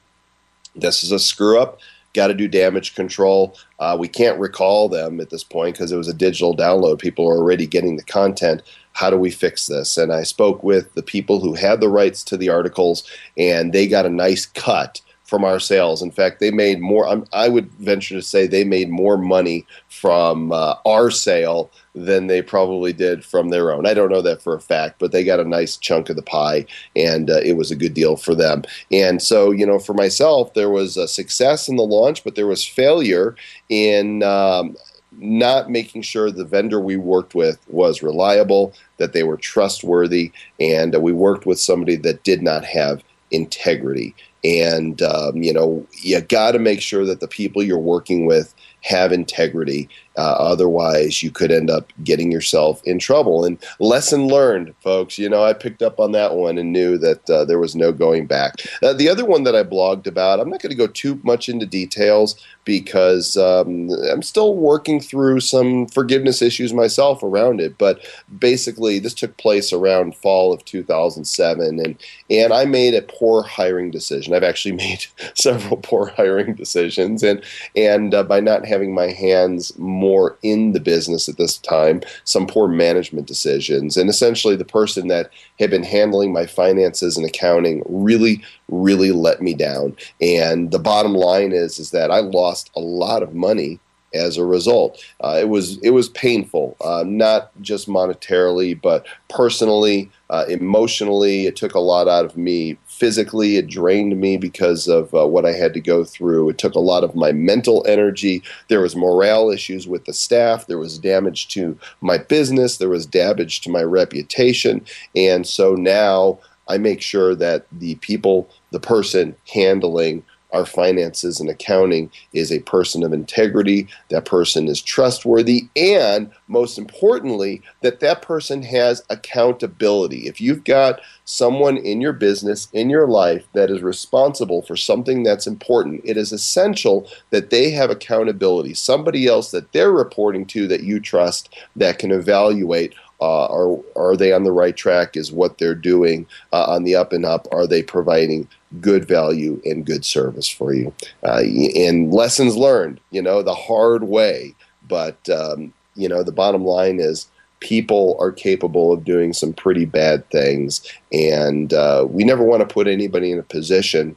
this 0.74 1.02
is 1.02 1.12
a 1.12 1.18
screw 1.18 1.58
up. 1.58 1.80
Got 2.12 2.28
to 2.28 2.34
do 2.34 2.46
damage 2.46 2.94
control. 2.94 3.56
Uh, 3.80 3.96
we 3.98 4.06
can't 4.06 4.38
recall 4.38 4.88
them 4.88 5.20
at 5.20 5.30
this 5.30 5.42
point 5.42 5.74
because 5.74 5.90
it 5.90 5.96
was 5.96 6.06
a 6.06 6.14
digital 6.14 6.56
download. 6.56 7.00
People 7.00 7.28
are 7.28 7.36
already 7.36 7.66
getting 7.66 7.96
the 7.96 8.04
content 8.04 8.62
how 8.94 9.10
do 9.10 9.18
we 9.18 9.30
fix 9.30 9.66
this? 9.66 9.96
And 9.96 10.12
I 10.12 10.22
spoke 10.22 10.62
with 10.62 10.94
the 10.94 11.02
people 11.02 11.40
who 11.40 11.54
had 11.54 11.80
the 11.80 11.88
rights 11.88 12.24
to 12.24 12.36
the 12.36 12.48
articles, 12.48 13.08
and 13.36 13.72
they 13.72 13.86
got 13.86 14.06
a 14.06 14.10
nice 14.10 14.46
cut 14.46 15.00
from 15.24 15.42
our 15.44 15.58
sales. 15.58 16.02
In 16.02 16.10
fact, 16.10 16.38
they 16.38 16.50
made 16.50 16.80
more. 16.80 17.24
I 17.32 17.48
would 17.48 17.70
venture 17.72 18.14
to 18.14 18.22
say 18.22 18.46
they 18.46 18.64
made 18.64 18.90
more 18.90 19.16
money 19.16 19.66
from 19.88 20.52
uh, 20.52 20.74
our 20.84 21.10
sale 21.10 21.70
than 21.94 22.26
they 22.26 22.42
probably 22.42 22.92
did 22.92 23.24
from 23.24 23.48
their 23.48 23.72
own. 23.72 23.86
I 23.86 23.94
don't 23.94 24.10
know 24.10 24.22
that 24.22 24.42
for 24.42 24.54
a 24.54 24.60
fact, 24.60 24.98
but 24.98 25.12
they 25.12 25.24
got 25.24 25.40
a 25.40 25.44
nice 25.44 25.76
chunk 25.76 26.10
of 26.10 26.16
the 26.16 26.22
pie, 26.22 26.66
and 26.94 27.30
uh, 27.30 27.40
it 27.40 27.56
was 27.56 27.70
a 27.70 27.76
good 27.76 27.94
deal 27.94 28.16
for 28.16 28.34
them. 28.34 28.64
And 28.92 29.22
so, 29.22 29.50
you 29.50 29.66
know, 29.66 29.78
for 29.78 29.94
myself, 29.94 30.52
there 30.54 30.70
was 30.70 30.96
a 30.96 31.08
success 31.08 31.68
in 31.68 31.76
the 31.76 31.82
launch, 31.82 32.22
but 32.22 32.34
there 32.34 32.46
was 32.46 32.64
failure 32.64 33.34
in. 33.68 34.22
Um, 34.22 34.76
not 35.16 35.70
making 35.70 36.02
sure 36.02 36.28
the 36.28 36.44
vendor 36.44 36.80
we 36.80 36.96
worked 36.96 37.36
with 37.36 37.60
was 37.68 38.02
reliable, 38.02 38.74
that 38.96 39.12
they 39.12 39.22
were 39.22 39.36
trustworthy, 39.36 40.32
and 40.58 40.92
uh, 40.92 40.98
we 40.98 41.12
worked 41.12 41.46
with 41.46 41.60
somebody 41.60 41.94
that 41.94 42.24
did 42.24 42.42
not 42.42 42.64
have 42.64 43.00
integrity. 43.30 44.12
And, 44.44 45.00
um, 45.00 45.42
you 45.42 45.52
know, 45.52 45.86
you 46.02 46.20
got 46.20 46.52
to 46.52 46.58
make 46.58 46.82
sure 46.82 47.04
that 47.06 47.20
the 47.20 47.28
people 47.28 47.62
you're 47.62 47.78
working 47.78 48.26
with 48.26 48.54
have 48.84 49.12
integrity. 49.12 49.88
Uh, 50.16 50.36
otherwise, 50.38 51.22
you 51.22 51.30
could 51.30 51.50
end 51.50 51.70
up 51.70 51.90
getting 52.04 52.30
yourself 52.30 52.80
in 52.84 52.98
trouble. 52.98 53.44
And 53.44 53.58
lesson 53.80 54.28
learned, 54.28 54.74
folks. 54.80 55.18
You 55.18 55.28
know, 55.28 55.42
I 55.42 55.54
picked 55.54 55.82
up 55.82 55.98
on 55.98 56.12
that 56.12 56.34
one 56.34 56.58
and 56.58 56.72
knew 56.72 56.98
that 56.98 57.28
uh, 57.28 57.44
there 57.46 57.58
was 57.58 57.74
no 57.74 57.92
going 57.92 58.26
back. 58.26 58.56
Uh, 58.82 58.92
the 58.92 59.08
other 59.08 59.24
one 59.24 59.42
that 59.44 59.56
I 59.56 59.64
blogged 59.64 60.06
about, 60.06 60.38
I'm 60.38 60.50
not 60.50 60.60
going 60.60 60.70
to 60.70 60.76
go 60.76 60.86
too 60.86 61.18
much 61.24 61.48
into 61.48 61.66
details 61.66 62.36
because 62.64 63.36
um, 63.36 63.90
I'm 64.10 64.22
still 64.22 64.54
working 64.54 65.00
through 65.00 65.40
some 65.40 65.86
forgiveness 65.88 66.42
issues 66.42 66.72
myself 66.72 67.22
around 67.22 67.60
it. 67.60 67.76
But 67.76 68.06
basically, 68.38 68.98
this 68.98 69.14
took 69.14 69.36
place 69.36 69.72
around 69.72 70.14
fall 70.14 70.52
of 70.52 70.64
2007, 70.64 71.80
and 71.80 71.98
and 72.30 72.52
I 72.52 72.66
made 72.66 72.94
a 72.94 73.02
poor 73.02 73.42
hiring 73.42 73.90
decision. 73.90 74.33
I've 74.34 74.42
actually 74.42 74.72
made 74.76 75.06
several 75.34 75.76
poor 75.78 76.08
hiring 76.16 76.54
decisions, 76.54 77.22
and 77.22 77.42
and 77.76 78.14
uh, 78.14 78.22
by 78.22 78.40
not 78.40 78.66
having 78.66 78.94
my 78.94 79.08
hands 79.10 79.76
more 79.78 80.38
in 80.42 80.72
the 80.72 80.80
business 80.80 81.28
at 81.28 81.36
this 81.36 81.58
time, 81.58 82.02
some 82.24 82.46
poor 82.46 82.68
management 82.68 83.26
decisions, 83.26 83.96
and 83.96 84.10
essentially 84.10 84.56
the 84.56 84.64
person 84.64 85.08
that 85.08 85.30
had 85.58 85.70
been 85.70 85.84
handling 85.84 86.32
my 86.32 86.46
finances 86.46 87.16
and 87.16 87.26
accounting 87.26 87.82
really 87.86 88.42
really 88.68 89.12
let 89.12 89.42
me 89.42 89.54
down. 89.54 89.94
And 90.20 90.70
the 90.70 90.78
bottom 90.78 91.14
line 91.14 91.52
is 91.52 91.78
is 91.78 91.90
that 91.90 92.10
I 92.10 92.20
lost 92.20 92.70
a 92.74 92.80
lot 92.80 93.22
of 93.22 93.34
money 93.34 93.78
as 94.14 94.36
a 94.36 94.44
result. 94.44 95.04
Uh, 95.20 95.36
it 95.40 95.48
was 95.48 95.78
it 95.82 95.90
was 95.90 96.08
painful, 96.10 96.76
uh, 96.80 97.04
not 97.06 97.50
just 97.60 97.88
monetarily, 97.88 98.80
but 98.80 99.06
personally, 99.28 100.10
uh, 100.30 100.44
emotionally. 100.48 101.46
It 101.46 101.56
took 101.56 101.74
a 101.74 101.80
lot 101.80 102.08
out 102.08 102.24
of 102.24 102.36
me. 102.36 102.78
Physically, 102.86 103.56
it 103.56 103.66
drained 103.66 104.20
me 104.20 104.36
because 104.36 104.86
of 104.86 105.12
uh, 105.14 105.26
what 105.26 105.44
I 105.44 105.52
had 105.52 105.74
to 105.74 105.80
go 105.80 106.04
through. 106.04 106.48
It 106.48 106.58
took 106.58 106.74
a 106.74 106.80
lot 106.80 107.04
of 107.04 107.14
my 107.14 107.32
mental 107.32 107.84
energy. 107.88 108.42
There 108.68 108.80
was 108.80 108.96
morale 108.96 109.50
issues 109.50 109.88
with 109.88 110.04
the 110.04 110.14
staff. 110.14 110.66
There 110.66 110.78
was 110.78 110.98
damage 110.98 111.48
to 111.48 111.76
my 112.00 112.18
business. 112.18 112.78
There 112.78 112.88
was 112.88 113.06
damage 113.06 113.60
to 113.62 113.70
my 113.70 113.82
reputation. 113.82 114.84
And 115.16 115.46
so 115.46 115.74
now 115.74 116.38
I 116.68 116.78
make 116.78 117.02
sure 117.02 117.34
that 117.34 117.66
the 117.72 117.96
people, 117.96 118.48
the 118.70 118.80
person 118.80 119.36
handling 119.52 120.24
our 120.54 120.64
finances 120.64 121.40
and 121.40 121.50
accounting 121.50 122.10
is 122.32 122.52
a 122.52 122.60
person 122.60 123.02
of 123.02 123.12
integrity, 123.12 123.88
that 124.08 124.24
person 124.24 124.68
is 124.68 124.80
trustworthy, 124.80 125.68
and 125.76 126.30
most 126.48 126.78
importantly, 126.78 127.60
that 127.82 128.00
that 128.00 128.22
person 128.22 128.62
has 128.62 129.02
accountability. 129.10 130.26
If 130.26 130.40
you've 130.40 130.64
got 130.64 131.00
someone 131.24 131.76
in 131.76 132.00
your 132.00 132.12
business, 132.12 132.68
in 132.72 132.88
your 132.88 133.08
life, 133.08 133.46
that 133.54 133.70
is 133.70 133.82
responsible 133.82 134.62
for 134.62 134.76
something 134.76 135.22
that's 135.22 135.46
important, 135.46 136.02
it 136.04 136.16
is 136.16 136.32
essential 136.32 137.08
that 137.30 137.50
they 137.50 137.70
have 137.70 137.90
accountability, 137.90 138.74
somebody 138.74 139.26
else 139.26 139.50
that 139.50 139.72
they're 139.72 139.92
reporting 139.92 140.46
to 140.46 140.68
that 140.68 140.84
you 140.84 141.00
trust 141.00 141.54
that 141.76 141.98
can 141.98 142.10
evaluate 142.10 142.94
uh, 143.20 143.46
are 143.46 143.78
are 143.96 144.16
they 144.16 144.32
on 144.32 144.44
the 144.44 144.52
right 144.52 144.76
track? 144.76 145.16
Is 145.16 145.32
what 145.32 145.58
they're 145.58 145.74
doing 145.74 146.26
uh, 146.52 146.64
on 146.64 146.84
the 146.84 146.94
up 146.94 147.12
and 147.12 147.24
up? 147.24 147.46
Are 147.52 147.66
they 147.66 147.82
providing 147.82 148.48
good 148.80 149.06
value 149.06 149.60
and 149.64 149.86
good 149.86 150.04
service 150.04 150.48
for 150.48 150.74
you? 150.74 150.92
Uh, 151.22 151.42
and 151.76 152.12
lessons 152.12 152.56
learned, 152.56 153.00
you 153.10 153.22
know, 153.22 153.42
the 153.42 153.54
hard 153.54 154.04
way. 154.04 154.54
But 154.88 155.28
um, 155.28 155.72
you 155.94 156.08
know, 156.08 156.22
the 156.22 156.32
bottom 156.32 156.64
line 156.64 157.00
is 157.00 157.28
people 157.60 158.16
are 158.20 158.32
capable 158.32 158.92
of 158.92 159.04
doing 159.04 159.32
some 159.32 159.52
pretty 159.52 159.84
bad 159.84 160.28
things, 160.30 160.86
and 161.12 161.72
uh, 161.72 162.06
we 162.08 162.24
never 162.24 162.44
want 162.44 162.60
to 162.60 162.72
put 162.72 162.86
anybody 162.86 163.30
in 163.30 163.38
a 163.38 163.44
position 163.44 164.16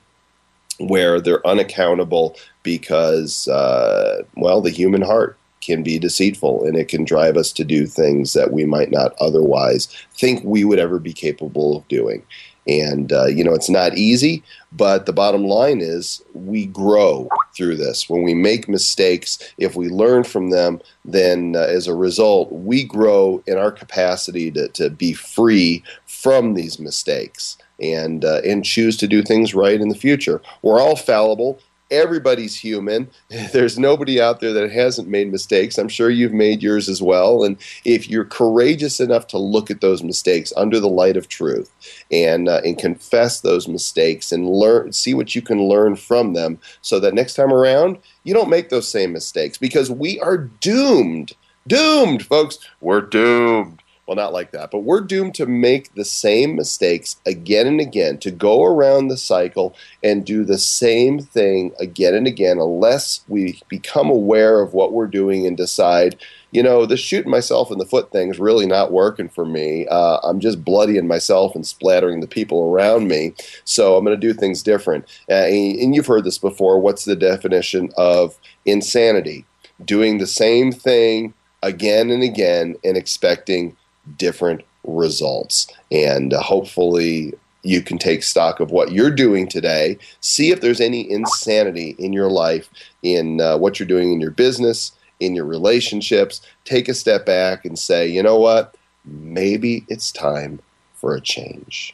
where 0.79 1.19
they're 1.19 1.45
unaccountable 1.47 2.35
because, 2.63 3.47
uh, 3.47 4.21
well, 4.35 4.61
the 4.61 4.69
human 4.69 5.01
heart 5.01 5.36
can 5.67 5.83
be 5.83 5.99
deceitful 5.99 6.63
and 6.63 6.75
it 6.75 6.87
can 6.87 7.03
drive 7.03 7.37
us 7.37 7.51
to 7.51 7.63
do 7.63 7.85
things 7.85 8.33
that 8.33 8.53
we 8.53 8.65
might 8.65 8.89
not 8.89 9.13
otherwise 9.19 9.87
think 10.13 10.41
we 10.43 10.63
would 10.63 10.79
ever 10.79 10.97
be 10.97 11.13
capable 11.13 11.77
of 11.77 11.87
doing. 11.89 12.23
And, 12.67 13.13
uh, 13.13 13.27
you 13.27 13.43
know, 13.43 13.53
it's 13.53 13.69
not 13.69 13.97
easy, 13.97 14.43
but 14.73 15.05
the 15.05 15.13
bottom 15.13 15.45
line 15.45 15.79
is 15.79 16.21
we 16.33 16.65
grow 16.65 17.29
through 17.55 17.77
this. 17.77 18.09
When 18.09 18.23
we 18.23 18.33
make 18.33 18.67
mistakes, 18.67 19.39
if 19.57 19.75
we 19.75 19.87
learn 19.87 20.23
from 20.23 20.49
them, 20.49 20.81
then 21.05 21.55
uh, 21.55 21.61
as 21.61 21.87
a 21.87 21.95
result, 21.95 22.51
we 22.51 22.83
grow 22.83 23.41
in 23.45 23.57
our 23.57 23.71
capacity 23.71 24.51
to, 24.51 24.67
to 24.69 24.89
be 24.89 25.13
free 25.13 25.83
from 26.05 26.55
these 26.55 26.77
mistakes 26.77 27.57
and, 27.81 28.25
uh, 28.25 28.41
and 28.43 28.65
choose 28.65 28.97
to 28.97 29.07
do 29.07 29.21
things 29.21 29.53
right 29.53 29.79
in 29.79 29.89
the 29.89 29.95
future. 29.95 30.41
We're 30.61 30.81
all 30.81 30.95
fallible 30.97 31.59
everybody's 31.91 32.55
human. 32.55 33.09
There's 33.53 33.77
nobody 33.77 34.21
out 34.21 34.39
there 34.39 34.53
that 34.53 34.71
hasn't 34.71 35.07
made 35.07 35.31
mistakes. 35.31 35.77
I'm 35.77 35.89
sure 35.89 36.09
you've 36.09 36.33
made 36.33 36.61
yours 36.63 36.89
as 36.89 37.01
well. 37.01 37.43
And 37.43 37.57
if 37.85 38.09
you're 38.09 38.25
courageous 38.25 38.99
enough 38.99 39.27
to 39.27 39.37
look 39.37 39.71
at 39.71 39.81
those 39.81 40.03
mistakes 40.03 40.53
under 40.55 40.79
the 40.79 40.89
light 40.89 41.17
of 41.17 41.27
truth 41.27 41.71
and 42.11 42.49
uh, 42.49 42.61
and 42.63 42.77
confess 42.77 43.41
those 43.41 43.67
mistakes 43.67 44.31
and 44.31 44.49
learn, 44.49 44.91
see 44.91 45.13
what 45.13 45.35
you 45.35 45.41
can 45.41 45.67
learn 45.67 45.95
from 45.95 46.33
them, 46.33 46.59
so 46.81 46.99
that 46.99 47.13
next 47.13 47.35
time 47.35 47.53
around 47.53 47.97
you 48.23 48.33
don't 48.33 48.49
make 48.49 48.69
those 48.69 48.89
same 48.89 49.13
mistakes 49.13 49.57
because 49.57 49.89
we 49.89 50.19
are 50.19 50.37
doomed. 50.37 51.33
Doomed, 51.67 52.25
folks. 52.25 52.59
We're 52.79 53.01
doomed 53.01 53.81
well, 54.07 54.15
not 54.15 54.31
like 54.31 54.51
that, 54.51 54.71
but 54.71 54.79
we're 54.79 55.01
doomed 55.01 55.35
to 55.35 55.45
make 55.45 55.93
the 55.95 56.05
same 56.05 56.55
mistakes 56.55 57.17
again 57.25 57.67
and 57.67 57.81
again, 57.81 58.17
to 58.19 58.31
go 58.31 58.63
around 58.63 59.09
the 59.09 59.17
cycle 59.17 59.75
and 60.01 60.25
do 60.25 60.45
the 60.45 60.57
same 60.57 61.19
thing 61.19 61.73
again 61.77 62.13
and 62.13 62.25
again, 62.25 62.57
unless 62.57 63.25
we 63.27 63.59
become 63.67 64.09
aware 64.09 64.61
of 64.61 64.73
what 64.73 64.93
we're 64.93 65.07
doing 65.07 65.45
and 65.45 65.57
decide, 65.57 66.15
you 66.51 66.63
know, 66.63 66.85
this 66.85 67.01
shooting 67.01 67.29
myself 67.29 67.69
in 67.69 67.79
the 67.79 67.85
foot 67.85 68.09
thing 68.13 68.29
is 68.29 68.39
really 68.39 68.65
not 68.65 68.93
working 68.93 69.27
for 69.27 69.45
me. 69.45 69.85
Uh, 69.87 70.19
I'm 70.23 70.39
just 70.39 70.63
bloodying 70.63 71.07
myself 71.07 71.53
and 71.53 71.67
splattering 71.67 72.21
the 72.21 72.27
people 72.27 72.71
around 72.71 73.09
me. 73.09 73.33
So 73.65 73.97
I'm 73.97 74.05
going 74.05 74.17
to 74.17 74.27
do 74.27 74.33
things 74.33 74.63
different. 74.63 75.03
Uh, 75.29 75.33
and 75.33 75.93
you've 75.93 76.07
heard 76.07 76.23
this 76.23 76.37
before. 76.37 76.79
What's 76.79 77.03
the 77.03 77.17
definition 77.17 77.89
of 77.97 78.39
insanity? 78.65 79.45
Doing 79.83 80.17
the 80.17 80.27
same 80.27 80.71
thing 80.71 81.33
again 81.61 82.09
and 82.09 82.23
again 82.23 82.75
and 82.85 82.95
expecting 82.95 83.75
different 84.15 84.61
results. 84.83 85.67
And 85.91 86.33
uh, 86.33 86.41
hopefully, 86.41 87.33
you 87.63 87.81
can 87.81 87.97
take 87.97 88.23
stock 88.23 88.59
of 88.59 88.71
what 88.71 88.91
you're 88.91 89.11
doing 89.11 89.47
today, 89.47 89.97
see 90.21 90.51
if 90.51 90.61
there's 90.61 90.79
any 90.79 91.09
insanity 91.09 91.95
in 91.99 92.13
your 92.13 92.29
life, 92.29 92.69
in 93.03 93.41
uh, 93.41 93.57
what 93.57 93.79
you're 93.79 93.87
doing 93.87 94.13
in 94.13 94.21
your 94.21 94.31
business, 94.31 94.93
in 95.19 95.35
your 95.35 95.45
relationships. 95.45 96.41
Take 96.63 96.87
a 96.87 96.93
step 96.93 97.25
back 97.25 97.65
and 97.65 97.77
say, 97.77 98.07
you 98.07 98.23
know 98.23 98.37
what? 98.37 98.75
Maybe 99.03 99.85
it's 99.89 100.11
time 100.11 100.59
for 100.93 101.15
a 101.15 101.21
change. 101.21 101.93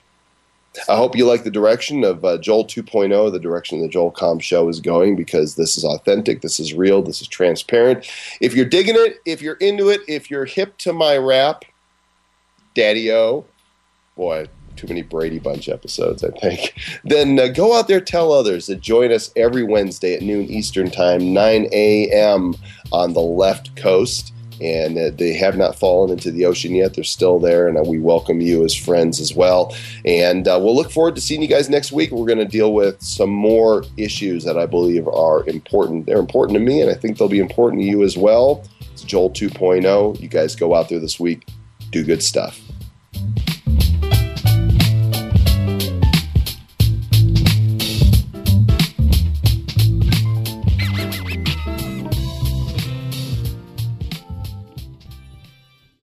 I 0.90 0.96
hope 0.96 1.16
you 1.16 1.26
like 1.26 1.44
the 1.44 1.52
direction 1.52 2.04
of 2.04 2.26
uh, 2.26 2.40
Joel 2.40 2.66
2.0, 2.66 3.32
the 3.32 3.40
direction 3.40 3.82
the 3.82 3.88
Joel 3.88 4.12
Comm 4.12 4.42
show 4.42 4.70
is 4.70 4.80
going, 4.80 5.16
because 5.16 5.56
this 5.56 5.78
is 5.78 5.86
authentic, 5.86 6.42
this 6.42 6.60
is 6.60 6.74
real, 6.74 7.04
this 7.04 7.22
is 7.22 7.28
transparent. 7.28 8.10
If 8.42 8.56
you're 8.56 8.66
digging 8.66 8.96
it, 8.96 9.20
if 9.26 9.42
you're 9.42 9.56
into 9.56 9.90
it, 9.90 10.02
if 10.08 10.32
you're 10.32 10.46
hip 10.46 10.78
to 10.80 10.92
my 10.92 11.18
rap, 11.18 11.64
Daddy 12.74 13.12
O, 13.12 13.46
boy, 14.16 14.48
too 14.76 14.88
many 14.88 15.02
Brady 15.02 15.40
Bunch 15.40 15.70
episodes, 15.70 16.24
I 16.24 16.30
think. 16.32 16.74
Then 17.04 17.40
uh, 17.40 17.48
go 17.48 17.78
out 17.78 17.88
there, 17.88 18.02
tell 18.02 18.32
others 18.32 18.68
that 18.68 18.80
join 18.82 19.12
us 19.12 19.32
every 19.36 19.64
Wednesday 19.64 20.14
at 20.16 20.22
noon 20.22 20.46
Eastern 20.46 20.90
Time, 20.90 21.34
9 21.34 21.68
a.m. 21.72 22.56
on 22.92 23.14
the 23.14 23.22
left 23.22 23.76
coast. 23.76 24.34
And 24.62 24.98
uh, 24.98 25.10
they 25.10 25.34
have 25.34 25.58
not 25.58 25.76
fallen 25.78 26.12
into 26.12 26.32
the 26.32 26.46
ocean 26.46 26.76
yet. 26.76 26.94
They're 26.94 27.04
still 27.04 27.40
there, 27.40 27.68
and 27.68 27.78
uh, 27.78 27.84
we 27.86 28.00
welcome 28.00 28.40
you 28.40 28.64
as 28.64 28.74
friends 28.74 29.20
as 29.20 29.34
well. 29.34 29.76
And 30.06 30.48
uh, 30.48 30.60
we'll 30.62 30.76
look 30.76 30.92
forward 30.92 31.16
to 31.16 31.22
seeing 31.22 31.42
you 31.42 31.48
guys 31.48 31.70
next 31.70 31.92
week. 31.92 32.12
We're 32.12 32.28
going 32.28 32.38
to 32.38 32.46
deal 32.46 32.72
with 32.72 33.02
some 33.02 33.32
more 33.32 33.84
issues 33.98 34.46
that 34.46 34.58
I 34.58 34.68
believe 34.68 35.08
are 35.08 35.46
important. 35.50 36.06
They're 36.06 36.20
important 36.20 36.58
to 36.58 36.64
me, 36.64 36.82
and 36.82 36.90
I 36.90 36.94
think 36.94 37.18
they'll 37.18 37.28
be 37.28 37.40
important 37.40 37.82
to 37.82 37.88
you 37.88 38.04
as 38.04 38.16
well. 38.16 38.64
It's 38.94 39.04
Joel 39.04 39.32
2.0. 39.32 40.22
You 40.22 40.28
guys 40.30 40.56
go 40.56 40.76
out 40.76 40.88
there 40.88 41.00
this 41.00 41.20
week, 41.20 41.48
do 41.90 42.04
good 42.04 42.24
stuff. 42.24 42.63